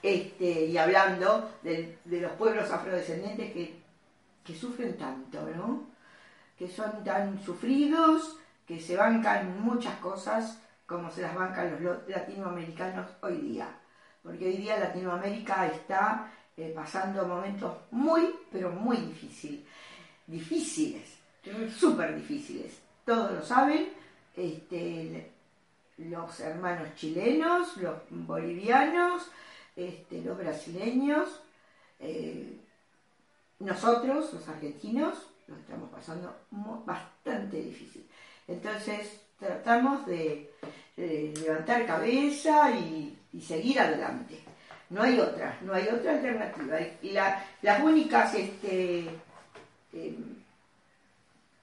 Este, 0.03 0.65
y 0.65 0.77
hablando 0.77 1.49
de, 1.63 1.97
los 2.05 2.33
pueblos 2.33 2.69
afrodescendientes 2.69 3.53
que, 3.53 3.79
que 4.43 4.55
sufren 4.55 4.97
tanto, 4.97 5.41
¿no? 5.55 5.85
que 6.59 6.67
son 6.67 7.01
tan 7.05 7.41
sufridos, 7.41 8.37
que 8.67 8.81
se 8.81 8.97
bancan 8.97 9.61
muchas 9.61 9.95
cosas 9.99 10.61
como 10.85 11.09
se 11.09 11.21
las 11.21 11.33
bancan 11.33 11.81
los 11.81 11.97
latinoamericanos 12.09 13.07
hoy 13.21 13.37
día. 13.37 13.69
Porque 14.21 14.47
hoy 14.47 14.57
día 14.57 14.77
Latinoamérica 14.77 15.67
está 15.67 16.29
eh, 16.57 16.73
pasando 16.75 17.25
momentos 17.25 17.73
muy, 17.91 18.35
pero 18.51 18.69
muy 18.69 18.97
difíciles. 18.97 19.61
Difíciles 20.25 21.16
súper 21.77 22.15
difíciles. 22.15 22.79
Todos 23.05 23.31
lo 23.31 23.41
saben, 23.43 23.89
este, 24.35 25.31
los 25.97 26.39
hermanos 26.39 26.89
chilenos, 26.95 27.77
los 27.77 27.95
bolivianos, 28.09 29.29
este, 29.75 30.21
los 30.21 30.37
brasileños, 30.37 31.27
eh, 31.99 32.57
nosotros, 33.59 34.33
los 34.33 34.47
argentinos, 34.47 35.15
lo 35.47 35.55
estamos 35.55 35.89
pasando 35.89 36.35
bastante 36.85 37.57
difícil. 37.61 38.05
Entonces 38.47 39.21
tratamos 39.39 40.05
de, 40.05 40.51
levantar 40.95 41.85
cabeza 41.85 42.71
y, 42.71 43.13
seguir 43.41 43.79
adelante. 43.79 44.39
No 44.89 45.03
hay 45.03 45.19
otra, 45.19 45.59
no 45.61 45.73
hay 45.73 45.87
otra 45.87 46.13
alternativa. 46.13 46.79
Las 47.61 47.83
únicas 47.83 48.33
este, 48.33 49.07
em, 49.93 50.37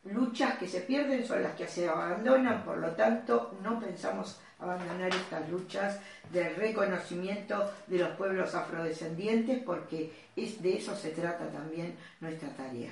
luchas 0.05 0.59
que 0.59 0.69
se 0.69 0.81
pierden 0.81 1.27
son 1.27 1.43
las 1.43 1.55
que 1.55 1.67
se 1.67 1.89
abandonan, 1.89 2.63
por 2.65 2.79
lo 2.79 2.91
tanto 2.91 3.57
no 3.63 3.81
pensamos 3.81 4.41
abandonar 4.59 5.15
estas 5.15 5.49
luchas 5.49 5.99
de 6.31 6.51
reconocimiento 6.51 7.73
de 7.87 7.99
los 7.99 8.11
pueblos 8.11 8.55
afrodescendientes 8.55 9.63
porque 9.63 10.13
es, 10.37 10.63
de 10.63 10.77
eso 10.77 10.95
se 10.97 11.11
trata 11.11 11.49
también 11.51 11.97
nuestra 12.21 12.49
tarea. 12.51 12.91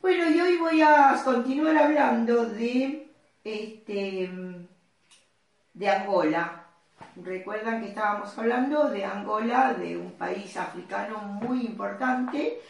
Bueno, 0.00 0.30
y 0.30 0.40
hoy 0.40 0.56
voy 0.56 0.80
a 0.80 1.20
continuar 1.24 1.76
hablando 1.76 2.46
de, 2.46 3.08
este, 3.44 4.30
de 5.74 5.88
Angola. 5.88 6.64
Recuerdan 7.16 7.82
que 7.82 7.88
estábamos 7.88 8.36
hablando 8.38 8.88
de 8.88 9.04
Angola, 9.04 9.74
de 9.74 9.96
un 9.96 10.12
país 10.12 10.56
africano 10.56 11.18
muy 11.18 11.66
importante 11.66 12.60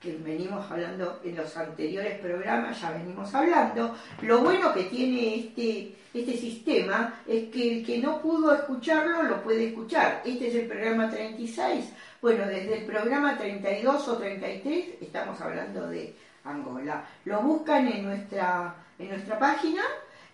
que 0.00 0.16
venimos 0.16 0.70
hablando 0.70 1.20
en 1.24 1.36
los 1.36 1.56
anteriores 1.56 2.18
programas, 2.20 2.80
ya 2.80 2.92
venimos 2.92 3.34
hablando. 3.34 3.96
Lo 4.22 4.40
bueno 4.40 4.72
que 4.72 4.84
tiene 4.84 5.34
este, 5.36 5.96
este 6.14 6.36
sistema 6.36 7.20
es 7.26 7.48
que 7.48 7.78
el 7.78 7.86
que 7.86 7.98
no 7.98 8.22
pudo 8.22 8.54
escucharlo 8.54 9.24
lo 9.24 9.42
puede 9.42 9.68
escuchar. 9.68 10.22
Este 10.24 10.48
es 10.48 10.54
el 10.54 10.66
programa 10.68 11.10
36. 11.10 11.92
Bueno, 12.22 12.46
desde 12.46 12.78
el 12.78 12.84
programa 12.84 13.36
32 13.36 14.08
o 14.08 14.16
33 14.16 14.86
estamos 15.00 15.40
hablando 15.40 15.88
de 15.88 16.14
Angola. 16.44 17.04
Lo 17.24 17.42
buscan 17.42 17.88
en 17.88 18.04
nuestra, 18.04 18.76
en 18.98 19.08
nuestra 19.08 19.36
página 19.36 19.82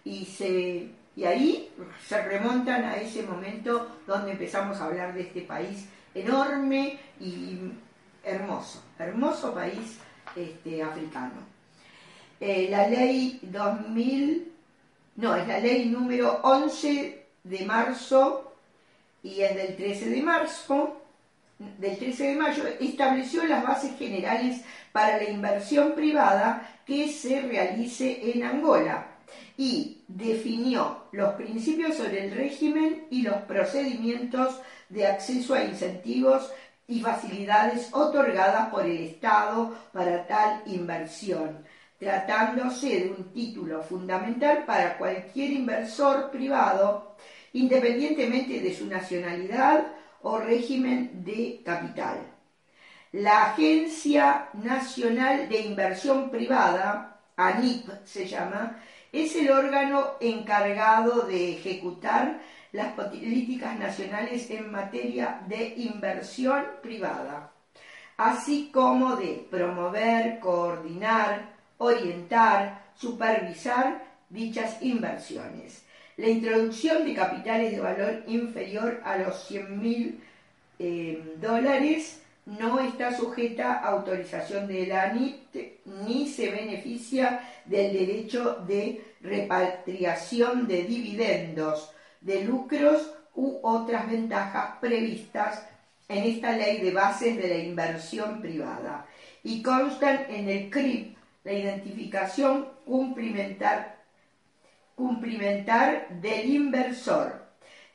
y, 0.04 0.26
se, 0.26 0.90
y 1.16 1.24
ahí 1.24 1.72
se 2.06 2.22
remontan 2.22 2.84
a 2.84 2.96
ese 2.96 3.22
momento 3.22 4.00
donde 4.06 4.32
empezamos 4.32 4.78
a 4.78 4.84
hablar 4.84 5.14
de 5.14 5.22
este 5.22 5.40
país 5.40 5.88
enorme 6.14 6.98
y 7.18 7.58
hermoso, 8.24 8.82
hermoso 8.98 9.54
país 9.54 9.98
este, 10.36 10.82
africano. 10.82 11.54
Eh, 12.40 12.68
la 12.70 12.88
ley 12.88 13.38
2000, 13.42 14.52
no, 15.16 15.36
es 15.36 15.46
la 15.48 15.60
ley 15.60 15.86
número 15.86 16.40
11 16.42 17.26
de 17.44 17.64
marzo 17.64 18.52
y 19.22 19.40
es 19.40 19.54
del 19.54 19.76
13 19.76 20.10
de 20.10 20.22
marzo, 20.22 21.00
del 21.58 21.96
13 21.96 22.28
de 22.28 22.34
mayo, 22.34 22.64
estableció 22.80 23.44
las 23.44 23.62
bases 23.62 23.96
generales 23.96 24.62
para 24.92 25.16
la 25.16 25.30
inversión 25.30 25.92
privada 25.92 26.80
que 26.84 27.08
se 27.08 27.40
realice 27.42 28.32
en 28.34 28.42
Angola 28.42 29.06
y 29.56 30.02
definió 30.08 31.04
los 31.12 31.34
principios 31.34 31.96
sobre 31.96 32.26
el 32.26 32.32
régimen 32.32 33.06
y 33.10 33.22
los 33.22 33.36
procedimientos 33.42 34.60
de 34.88 35.06
acceso 35.06 35.54
a 35.54 35.64
incentivos 35.64 36.50
y 36.86 37.00
facilidades 37.00 37.88
otorgadas 37.92 38.68
por 38.68 38.84
el 38.84 38.98
Estado 38.98 39.74
para 39.92 40.26
tal 40.26 40.62
inversión, 40.66 41.64
tratándose 41.98 43.00
de 43.00 43.10
un 43.10 43.32
título 43.32 43.82
fundamental 43.82 44.64
para 44.66 44.98
cualquier 44.98 45.52
inversor 45.52 46.30
privado, 46.30 47.16
independientemente 47.52 48.60
de 48.60 48.74
su 48.74 48.86
nacionalidad 48.86 49.86
o 50.22 50.38
régimen 50.38 51.24
de 51.24 51.62
capital. 51.64 52.18
La 53.12 53.52
Agencia 53.52 54.48
Nacional 54.54 55.48
de 55.48 55.60
Inversión 55.60 56.30
Privada, 56.30 57.20
ANIP 57.36 57.88
se 58.04 58.26
llama, 58.26 58.80
es 59.12 59.36
el 59.36 59.50
órgano 59.50 60.14
encargado 60.20 61.22
de 61.22 61.52
ejecutar 61.52 62.40
las 62.74 62.92
políticas 62.94 63.78
nacionales 63.78 64.50
en 64.50 64.72
materia 64.72 65.40
de 65.46 65.74
inversión 65.76 66.64
privada, 66.82 67.52
así 68.16 68.70
como 68.72 69.14
de 69.14 69.46
promover, 69.48 70.40
coordinar, 70.40 71.54
orientar, 71.78 72.82
supervisar 72.96 74.02
dichas 74.28 74.82
inversiones. 74.82 75.84
La 76.16 76.28
introducción 76.28 77.04
de 77.04 77.14
capitales 77.14 77.70
de 77.70 77.80
valor 77.80 78.24
inferior 78.26 79.00
a 79.04 79.18
los 79.18 79.46
100 79.46 79.80
mil 79.80 80.20
eh, 80.80 81.36
dólares 81.40 82.22
no 82.44 82.80
está 82.80 83.16
sujeta 83.16 83.74
a 83.74 83.90
autorización 83.90 84.66
de 84.66 84.86
la 84.88 85.12
NIT 85.12 85.86
ni 86.06 86.26
se 86.26 86.50
beneficia 86.50 87.40
del 87.64 87.92
derecho 87.92 88.64
de 88.66 89.14
repatriación 89.20 90.66
de 90.66 90.82
dividendos, 90.82 91.93
de 92.24 92.44
lucros 92.44 93.14
u 93.34 93.60
otras 93.62 94.10
ventajas 94.10 94.78
previstas 94.80 95.66
en 96.08 96.24
esta 96.24 96.52
ley 96.52 96.80
de 96.80 96.90
bases 96.90 97.36
de 97.36 97.48
la 97.48 97.58
inversión 97.58 98.40
privada. 98.40 99.06
Y 99.42 99.62
constan 99.62 100.26
en 100.28 100.48
el 100.48 100.70
CRIP 100.70 101.16
la 101.44 101.52
identificación 101.52 102.68
cumplimentar, 102.84 104.02
cumplimentar 104.94 106.08
del 106.20 106.50
inversor 106.50 107.44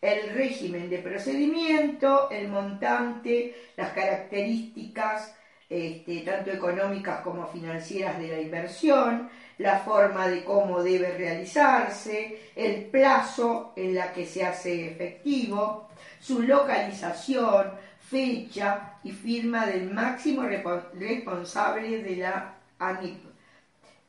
el 0.01 0.29
régimen 0.29 0.89
de 0.89 0.99
procedimiento, 0.99 2.29
el 2.29 2.47
montante, 2.47 3.55
las 3.75 3.91
características 3.91 5.35
este, 5.69 6.21
tanto 6.21 6.51
económicas 6.51 7.21
como 7.21 7.47
financieras 7.47 8.17
de 8.17 8.27
la 8.27 8.39
inversión, 8.39 9.29
la 9.59 9.79
forma 9.79 10.27
de 10.27 10.43
cómo 10.43 10.81
debe 10.81 11.11
realizarse, 11.17 12.51
el 12.55 12.85
plazo 12.85 13.73
en 13.75 13.93
la 13.93 14.11
que 14.13 14.25
se 14.25 14.43
hace 14.43 14.91
efectivo, 14.91 15.89
su 16.19 16.41
localización, 16.41 17.71
fecha 17.99 18.93
y 19.03 19.11
firma 19.11 19.65
del 19.65 19.91
máximo 19.91 20.43
responsable 20.43 22.01
de 22.01 22.15
la 22.15 22.55
ANIP. 22.79 23.19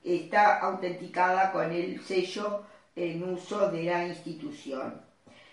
Está 0.04 0.60
autenticada 0.60 1.52
con 1.52 1.72
el 1.72 2.00
sello 2.00 2.64
en 2.94 3.22
uso 3.22 3.70
de 3.70 3.82
la 3.82 4.06
institución 4.06 5.00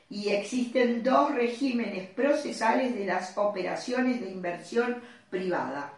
y 0.09 0.29
existen 0.29 1.03
dos 1.03 1.33
regímenes 1.33 2.07
procesales 2.09 2.95
de 2.95 3.05
las 3.05 3.37
operaciones 3.37 4.21
de 4.21 4.29
inversión 4.29 5.01
privada. 5.29 5.91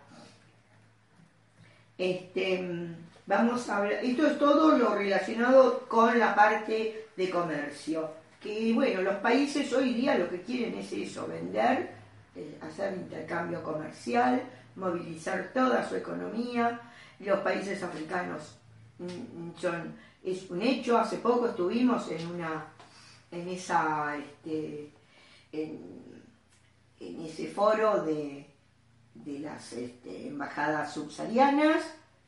Este, 1.97 2.95
vamos 3.29 3.69
a 3.69 3.77
hablar, 3.77 4.03
esto 4.03 4.25
es 4.25 4.39
todo 4.39 4.75
lo 4.75 4.95
relacionado 4.95 5.87
con 5.87 6.17
la 6.17 6.33
parte 6.33 7.09
de 7.15 7.29
comercio, 7.29 8.09
que 8.41 8.73
bueno, 8.73 9.03
los 9.03 9.17
países 9.17 9.71
hoy 9.71 9.93
día 9.93 10.17
lo 10.17 10.27
que 10.27 10.41
quieren 10.41 10.73
es 10.79 10.91
eso, 10.91 11.27
vender, 11.27 11.91
eh, 12.35 12.57
hacer 12.59 12.95
intercambio 12.95 13.61
comercial, 13.61 14.41
movilizar 14.75 15.51
toda 15.53 15.87
su 15.87 15.95
economía, 15.95 16.81
los 17.19 17.39
países 17.41 17.83
africanos 17.83 18.55
mm, 18.97 19.59
son, 19.59 19.93
es 20.23 20.49
un 20.49 20.63
hecho, 20.63 20.97
hace 20.97 21.17
poco 21.17 21.49
estuvimos 21.49 22.09
en 22.09 22.25
una 22.31 22.65
en 23.31 23.47
esa 23.47 24.17
este, 24.17 24.89
en, 25.51 26.09
ese 26.99 27.47
foro 27.49 28.03
de, 28.03 28.47
las 29.39 29.73
este, 29.73 30.27
embajadas 30.27 30.91
subsaharianas, 30.93 31.83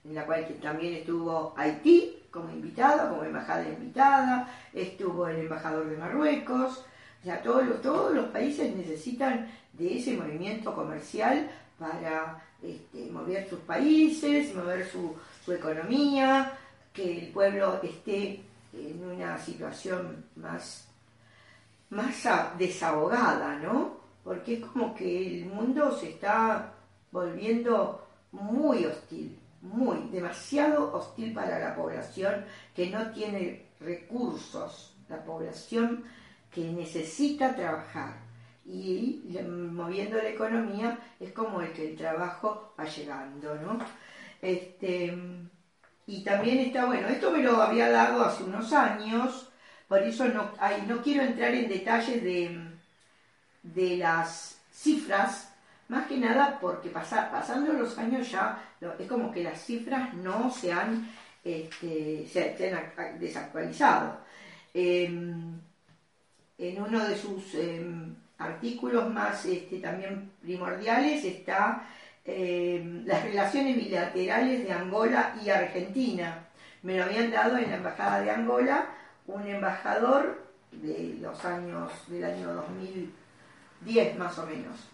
en 0.06 0.16
la 0.16 0.26
cual 0.26 0.48
también 0.62 0.96
estuvo 0.96 1.54
Haití 1.58 2.18
como 2.32 2.50
invitada, 2.50 3.10
como 3.10 3.24
embajada 3.24 3.68
invitada, 3.68 4.48
estuvo 4.74 5.28
el 5.28 5.42
embajador 5.42 5.90
de 5.90 5.98
Marruecos, 5.98 6.86
ya 7.24 7.42
todos 7.42 7.66
los, 7.66 7.82
todos 7.82 8.14
los 8.14 8.26
países 8.28 8.76
necesitan 8.76 9.48
de 9.74 9.98
ese 9.98 10.16
movimiento 10.18 10.74
comercial 10.74 11.50
para 11.78 12.42
este, 12.64 13.12
mover 13.12 13.50
sus 13.50 13.60
países, 13.60 14.56
mover 14.56 14.88
su, 14.90 15.16
su 15.44 15.52
economía, 15.52 16.54
que 16.94 17.20
el 17.20 17.28
pueblo 17.32 17.80
esté 17.84 18.42
en 18.74 19.04
una 19.04 19.38
situación 19.38 20.26
más 20.36 20.88
más 21.92 22.26
desahogada, 22.58 23.60
¿no? 23.60 23.98
Porque 24.24 24.56
es 24.56 24.66
como 24.66 24.96
que 24.96 25.28
el 25.28 25.46
mundo 25.46 25.92
se 25.92 26.12
está 26.12 26.74
volviendo 27.12 28.08
muy 28.32 28.86
hostil, 28.86 29.38
muy, 29.62 30.10
demasiado 30.10 30.94
hostil 30.94 31.34
para 31.34 31.60
la 31.60 31.76
población 31.76 32.46
que 32.76 32.90
no 32.90 33.12
tiene 33.12 33.68
recursos, 33.80 34.96
la 35.08 35.24
población 35.24 36.04
que 36.52 36.72
necesita 36.72 37.56
trabajar. 37.56 38.16
Y 38.66 39.22
moviendo 39.48 40.18
la 40.18 40.30
economía 40.30 41.00
es 41.20 41.32
como 41.32 41.62
el 41.62 41.72
que 41.74 41.92
el 41.92 41.98
trabajo 41.98 42.74
va 42.80 42.86
llegando, 42.86 43.56
¿no? 43.56 43.80
Este, 44.42 45.18
y 46.08 46.24
también 46.24 46.60
está, 46.60 46.86
bueno, 46.86 47.08
esto 47.08 47.32
me 47.32 47.44
lo 47.44 47.62
había 47.62 47.90
dado 47.90 48.24
hace 48.24 48.44
unos 48.44 48.74
años, 48.74 49.50
por 49.88 50.02
eso 50.04 50.26
no, 50.26 50.52
no 50.88 51.02
quiero 51.02 51.24
entrar 51.24 51.54
en 51.54 51.70
detalles 51.70 52.24
de, 52.24 52.72
de 53.64 53.98
las 53.98 54.60
cifras, 54.72 55.51
más 55.92 56.08
que 56.08 56.18
nada 56.18 56.58
porque 56.62 56.90
pasando 56.90 57.74
los 57.74 57.98
años 57.98 58.32
ya 58.32 58.58
es 58.98 59.08
como 59.08 59.30
que 59.30 59.44
las 59.44 59.62
cifras 59.62 60.14
no 60.14 60.50
se 60.50 60.72
han, 60.72 61.12
este, 61.44 62.26
se, 62.32 62.74
han 62.74 63.20
desactualizado. 63.20 64.20
Em, 64.74 65.60
en 66.58 66.82
uno 66.82 67.06
de 67.06 67.18
sus 67.18 67.56
em, 67.56 68.16
artículos 68.38 69.10
más 69.10 69.46
este, 69.46 69.80
también 69.80 70.32
primordiales 70.42 71.26
está 71.26 71.84
em, 72.24 73.06
las 73.06 73.24
relaciones 73.24 73.76
bilaterales 73.76 74.64
de 74.64 74.72
Angola 74.72 75.36
y 75.44 75.50
Argentina. 75.50 76.48
Me 76.84 76.98
lo 76.98 77.04
habían 77.04 77.32
dado 77.32 77.58
en 77.58 77.70
la 77.70 77.76
Embajada 77.78 78.22
de 78.22 78.32
Angola 78.32 78.86
un 79.28 79.46
embajador 79.46 80.42
de 80.72 81.18
los 81.22 81.44
años, 81.44 81.92
del 82.08 82.24
año 82.24 82.54
2010 82.54 84.18
más 84.18 84.40
o 84.40 84.46
menos. 84.46 84.92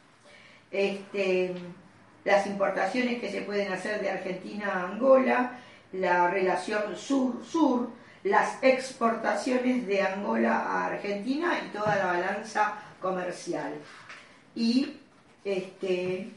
Este, 0.72 1.54
las 2.24 2.46
importaciones 2.46 3.20
que 3.20 3.32
se 3.32 3.42
pueden 3.42 3.72
hacer 3.72 4.02
de 4.02 4.10
Argentina 4.10 4.74
a 4.74 4.84
Angola, 4.90 5.60
la 5.94 6.30
relación 6.30 6.96
sur-sur, 6.96 7.90
las 8.24 8.62
exportaciones 8.62 9.88
de 9.88 10.02
Angola 10.02 10.60
a 10.60 10.88
Argentina 10.88 11.60
y 11.66 11.70
toda 11.70 11.96
la 11.96 12.06
balanza 12.08 12.74
comercial. 13.02 13.74
Y 14.56 14.98
este, 15.46 16.32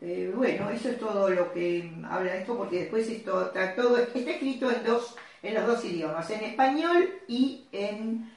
eh, 0.00 0.32
bueno, 0.34 0.68
eso 0.70 0.90
es 0.90 0.98
todo 0.98 1.30
lo 1.30 1.52
que 1.52 1.90
habla 2.04 2.34
esto, 2.34 2.56
porque 2.56 2.80
después 2.80 3.08
esto 3.08 3.46
está, 3.46 3.74
todo, 3.74 3.98
está 3.98 4.18
escrito 4.18 4.70
en 4.70 4.84
dos 4.84 5.16
en 5.42 5.54
los 5.54 5.66
dos 5.66 5.84
idiomas, 5.84 6.28
en 6.30 6.44
español 6.44 7.10
y 7.28 7.66
en, 7.72 8.30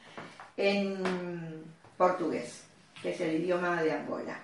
en 0.58 1.64
portugués, 1.98 2.64
que 3.02 3.12
es 3.12 3.22
el 3.22 3.42
idioma 3.42 3.82
de 3.82 3.92
Angola. 3.94 4.40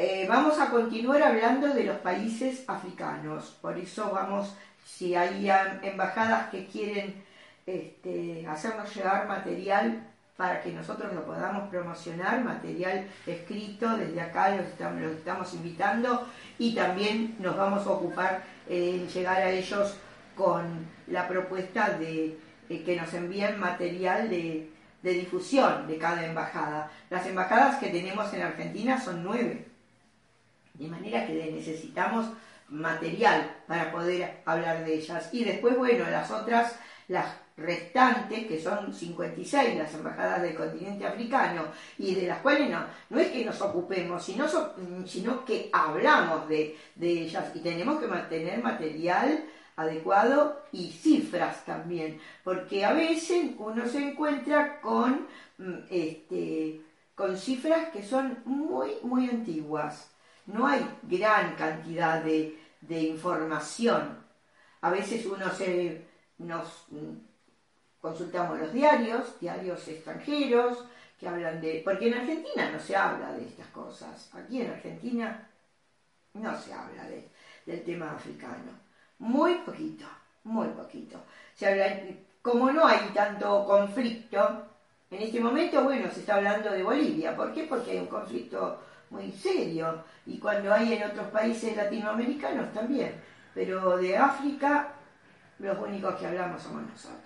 Eh, 0.00 0.26
vamos 0.28 0.60
a 0.60 0.70
continuar 0.70 1.20
hablando 1.20 1.74
de 1.74 1.82
los 1.82 1.96
países 1.96 2.62
africanos, 2.68 3.58
por 3.60 3.76
eso 3.76 4.12
vamos, 4.12 4.54
si 4.84 5.16
hay 5.16 5.50
embajadas 5.82 6.50
que 6.50 6.66
quieren 6.66 7.24
este, 7.66 8.46
hacernos 8.46 8.94
llegar 8.94 9.26
material 9.26 10.06
para 10.36 10.62
que 10.62 10.70
nosotros 10.70 11.12
lo 11.12 11.24
podamos 11.26 11.68
promocionar, 11.68 12.44
material 12.44 13.08
escrito, 13.26 13.96
desde 13.96 14.20
acá 14.20 14.50
los 14.50 14.66
estamos, 14.66 15.00
los 15.00 15.16
estamos 15.16 15.52
invitando 15.54 16.28
y 16.60 16.76
también 16.76 17.34
nos 17.40 17.56
vamos 17.56 17.84
a 17.84 17.90
ocupar 17.90 18.44
en 18.68 19.08
llegar 19.08 19.38
a 19.38 19.50
ellos 19.50 19.96
con 20.36 20.86
la 21.08 21.26
propuesta 21.26 21.98
de 21.98 22.38
que 22.68 22.94
nos 22.94 23.12
envíen 23.14 23.58
material 23.58 24.30
de, 24.30 24.70
difusión 25.02 25.88
de 25.88 25.98
cada 25.98 26.24
embajada. 26.24 26.88
Las 27.10 27.26
embajadas 27.26 27.80
que 27.80 27.88
tenemos 27.88 28.32
en 28.32 28.42
Argentina 28.42 29.00
son 29.00 29.24
nueve, 29.24 29.67
de 30.78 30.88
manera 30.88 31.26
que 31.26 31.52
necesitamos 31.52 32.26
material 32.68 33.50
para 33.66 33.90
poder 33.90 34.42
hablar 34.44 34.84
de 34.84 34.94
ellas. 34.94 35.28
Y 35.32 35.44
después, 35.44 35.76
bueno, 35.76 36.08
las 36.10 36.30
otras, 36.30 36.78
las 37.08 37.26
restantes, 37.56 38.46
que 38.46 38.60
son 38.60 38.94
56 38.94 39.76
las 39.76 39.92
embajadas 39.94 40.42
del 40.42 40.54
continente 40.54 41.06
africano, 41.06 41.64
y 41.98 42.14
de 42.14 42.28
las 42.28 42.38
cuales 42.38 42.70
no, 42.70 42.84
no 43.10 43.18
es 43.18 43.28
que 43.28 43.44
nos 43.44 43.60
ocupemos, 43.60 44.24
sino, 44.24 44.46
sino 45.06 45.44
que 45.44 45.68
hablamos 45.72 46.48
de, 46.48 46.76
de 46.94 47.10
ellas 47.10 47.50
y 47.54 47.60
tenemos 47.60 47.98
que 47.98 48.06
mantener 48.06 48.62
material 48.62 49.44
adecuado 49.78 50.62
y 50.72 50.90
cifras 50.90 51.64
también, 51.64 52.20
porque 52.42 52.84
a 52.84 52.92
veces 52.92 53.52
uno 53.58 53.86
se 53.86 54.08
encuentra 54.08 54.80
con, 54.80 55.26
mm, 55.58 55.74
este, 55.90 56.80
con 57.14 57.36
cifras 57.36 57.88
que 57.90 58.02
son 58.02 58.38
muy, 58.44 58.90
muy 59.02 59.28
antiguas. 59.28 60.10
No 60.48 60.66
hay 60.66 60.84
gran 61.02 61.54
cantidad 61.56 62.22
de, 62.22 62.58
de 62.80 63.00
información. 63.02 64.18
A 64.80 64.90
veces 64.90 65.26
uno 65.26 65.50
se 65.50 66.06
nos 66.38 66.86
consultamos 68.00 68.58
los 68.58 68.72
diarios, 68.72 69.38
diarios 69.40 69.86
extranjeros, 69.88 70.84
que 71.20 71.28
hablan 71.28 71.60
de... 71.60 71.82
Porque 71.84 72.08
en 72.08 72.14
Argentina 72.14 72.70
no 72.70 72.80
se 72.80 72.96
habla 72.96 73.32
de 73.32 73.44
estas 73.46 73.66
cosas. 73.68 74.30
Aquí 74.34 74.62
en 74.62 74.70
Argentina 74.70 75.48
no 76.32 76.58
se 76.58 76.72
habla 76.72 77.04
de, 77.04 77.28
del 77.66 77.84
tema 77.84 78.12
africano. 78.12 78.72
Muy 79.18 79.56
poquito, 79.56 80.06
muy 80.44 80.68
poquito. 80.68 81.20
Se 81.54 81.66
habla, 81.66 82.00
como 82.40 82.72
no 82.72 82.86
hay 82.86 83.10
tanto 83.12 83.66
conflicto, 83.66 84.64
en 85.10 85.22
este 85.22 85.40
momento, 85.40 85.82
bueno, 85.84 86.10
se 86.10 86.20
está 86.20 86.36
hablando 86.36 86.70
de 86.70 86.82
Bolivia. 86.82 87.36
¿Por 87.36 87.52
qué? 87.52 87.64
Porque 87.64 87.90
hay 87.90 87.98
un 87.98 88.06
conflicto 88.06 88.80
muy 89.10 89.32
serio. 89.32 90.04
Y 90.26 90.38
cuando 90.38 90.72
hay 90.72 90.94
en 90.94 91.04
otros 91.04 91.28
países 91.28 91.76
latinoamericanos 91.76 92.72
también. 92.72 93.14
Pero 93.54 93.96
de 93.96 94.16
África, 94.16 94.88
los 95.58 95.78
únicos 95.78 96.14
que 96.16 96.26
hablamos 96.26 96.62
somos 96.62 96.82
nosotros. 96.82 97.22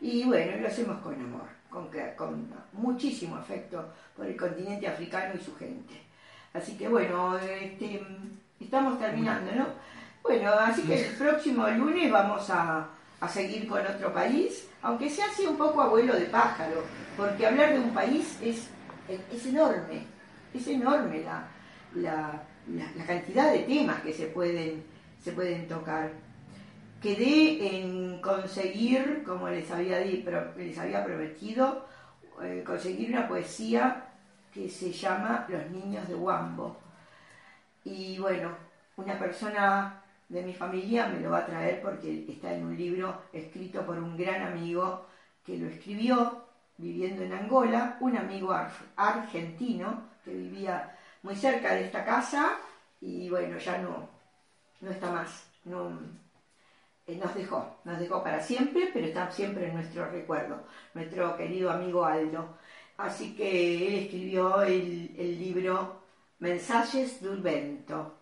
Y 0.00 0.24
bueno, 0.24 0.60
lo 0.60 0.66
hacemos 0.66 1.00
con 1.00 1.14
amor, 1.14 1.48
con, 1.70 1.88
con 2.16 2.48
muchísimo 2.72 3.36
afecto 3.36 3.92
por 4.16 4.26
el 4.26 4.36
continente 4.36 4.88
africano 4.88 5.34
y 5.34 5.44
su 5.44 5.54
gente. 5.56 5.94
Así 6.52 6.76
que 6.76 6.88
bueno, 6.88 7.38
este, 7.38 8.04
estamos 8.58 8.98
terminando, 8.98 9.52
¿no? 9.52 9.66
Bueno, 10.22 10.52
así 10.52 10.82
que 10.82 11.06
el 11.06 11.14
próximo 11.16 11.66
lunes 11.68 12.10
vamos 12.10 12.48
a, 12.50 12.88
a 13.20 13.28
seguir 13.28 13.68
con 13.68 13.80
otro 13.86 14.12
país, 14.12 14.68
aunque 14.82 15.08
sea 15.08 15.26
así 15.26 15.46
un 15.46 15.56
poco 15.56 15.80
abuelo 15.80 16.14
de 16.14 16.26
pájaro, 16.26 16.84
porque 17.16 17.46
hablar 17.46 17.72
de 17.72 17.78
un 17.78 17.94
país 17.94 18.38
es, 18.42 18.68
es 19.08 19.46
enorme, 19.46 20.04
es 20.58 20.66
enorme 20.68 21.22
la, 21.22 21.48
la, 21.94 22.42
la, 22.68 23.04
cantidad 23.04 23.52
de 23.52 23.60
temas 23.60 24.00
que 24.02 24.12
se 24.12 24.26
pueden, 24.26 24.84
se 25.20 25.32
pueden 25.32 25.66
tocar. 25.66 26.10
Quedé 27.00 27.76
en 27.76 28.20
conseguir, 28.20 29.24
como 29.24 29.48
les 29.48 29.70
había, 29.70 30.00
les 30.00 30.78
había 30.78 31.04
prometido, 31.04 31.86
eh, 32.42 32.62
conseguir 32.64 33.10
una 33.10 33.26
poesía 33.26 34.04
que 34.52 34.68
se 34.68 34.92
llama 34.92 35.46
Los 35.48 35.68
niños 35.70 36.06
de 36.06 36.14
Wambo. 36.14 36.76
Y 37.84 38.18
bueno, 38.18 38.50
una 38.96 39.18
persona 39.18 40.02
de 40.28 40.42
mi 40.42 40.52
familia 40.52 41.08
me 41.08 41.20
lo 41.20 41.30
va 41.30 41.38
a 41.38 41.46
traer 41.46 41.82
porque 41.82 42.26
está 42.28 42.54
en 42.54 42.64
un 42.64 42.76
libro 42.76 43.22
escrito 43.32 43.84
por 43.84 43.98
un 43.98 44.16
gran 44.16 44.42
amigo 44.42 45.06
que 45.44 45.58
lo 45.58 45.66
escribió 45.68 46.44
viviendo 46.78 47.22
en 47.22 47.32
Angola, 47.32 47.96
un 48.00 48.16
amigo 48.16 48.54
argentino 48.96 50.11
que 50.24 50.32
vivía 50.32 50.96
muy 51.22 51.36
cerca 51.36 51.74
de 51.74 51.86
esta 51.86 52.04
casa 52.04 52.58
y 53.00 53.28
bueno, 53.28 53.58
ya 53.58 53.78
no, 53.78 54.08
no 54.80 54.90
está 54.90 55.10
más, 55.10 55.44
no, 55.64 55.98
eh, 57.06 57.16
nos 57.16 57.34
dejó, 57.34 57.78
nos 57.84 57.98
dejó 57.98 58.22
para 58.22 58.40
siempre, 58.40 58.90
pero 58.92 59.06
está 59.06 59.30
siempre 59.30 59.68
en 59.68 59.74
nuestro 59.74 60.08
recuerdo, 60.10 60.62
nuestro 60.94 61.36
querido 61.36 61.70
amigo 61.70 62.04
Aldo. 62.04 62.56
Así 62.96 63.34
que 63.34 63.86
él 63.86 63.94
escribió 64.04 64.62
el, 64.62 65.38
libro 65.38 66.02
Mensajes 66.38 67.20
del 67.20 67.40
Vento, 67.40 68.14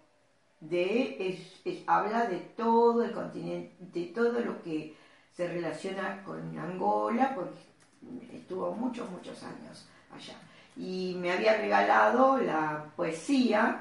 de, 0.60 1.38
habla 1.86 2.26
de 2.26 2.38
todo 2.56 3.02
el 3.04 3.12
continente, 3.12 3.76
de 3.78 4.06
todo 4.06 4.40
lo 4.40 4.62
que 4.62 4.96
se 5.32 5.48
relaciona 5.48 6.22
con 6.24 6.58
Angola, 6.58 7.34
porque 7.34 8.36
estuvo 8.36 8.70
muchos, 8.72 9.10
muchos 9.10 9.42
años 9.42 9.86
allá. 10.14 10.36
Y 10.76 11.16
me 11.18 11.32
había 11.32 11.56
regalado 11.56 12.38
la 12.38 12.84
poesía, 12.96 13.80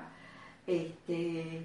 este, 0.67 1.61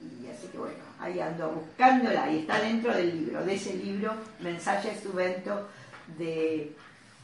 y 0.00 0.26
así 0.32 0.48
que 0.48 0.58
bueno, 0.58 0.84
ahí 0.98 1.20
ando 1.20 1.50
buscándola, 1.50 2.30
y 2.30 2.40
está 2.40 2.60
dentro 2.60 2.92
del 2.94 3.24
libro, 3.24 3.44
de 3.44 3.54
ese 3.54 3.74
libro, 3.74 4.14
Mensajes 4.40 5.00
Subento 5.00 5.68
de, 6.18 6.74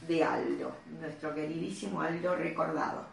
de 0.07 0.23
Aldo, 0.23 0.71
nuestro 0.99 1.33
queridísimo 1.35 2.01
Aldo 2.01 2.35
recordado, 2.35 3.05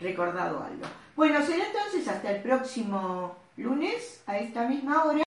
recordado 0.00 0.62
Aldo. 0.62 0.86
Bueno, 1.14 1.40
será 1.42 1.66
entonces 1.66 2.08
hasta 2.08 2.32
el 2.32 2.42
próximo 2.42 3.36
lunes 3.56 4.22
a 4.26 4.38
esta 4.38 4.66
misma 4.66 5.04
hora. 5.04 5.20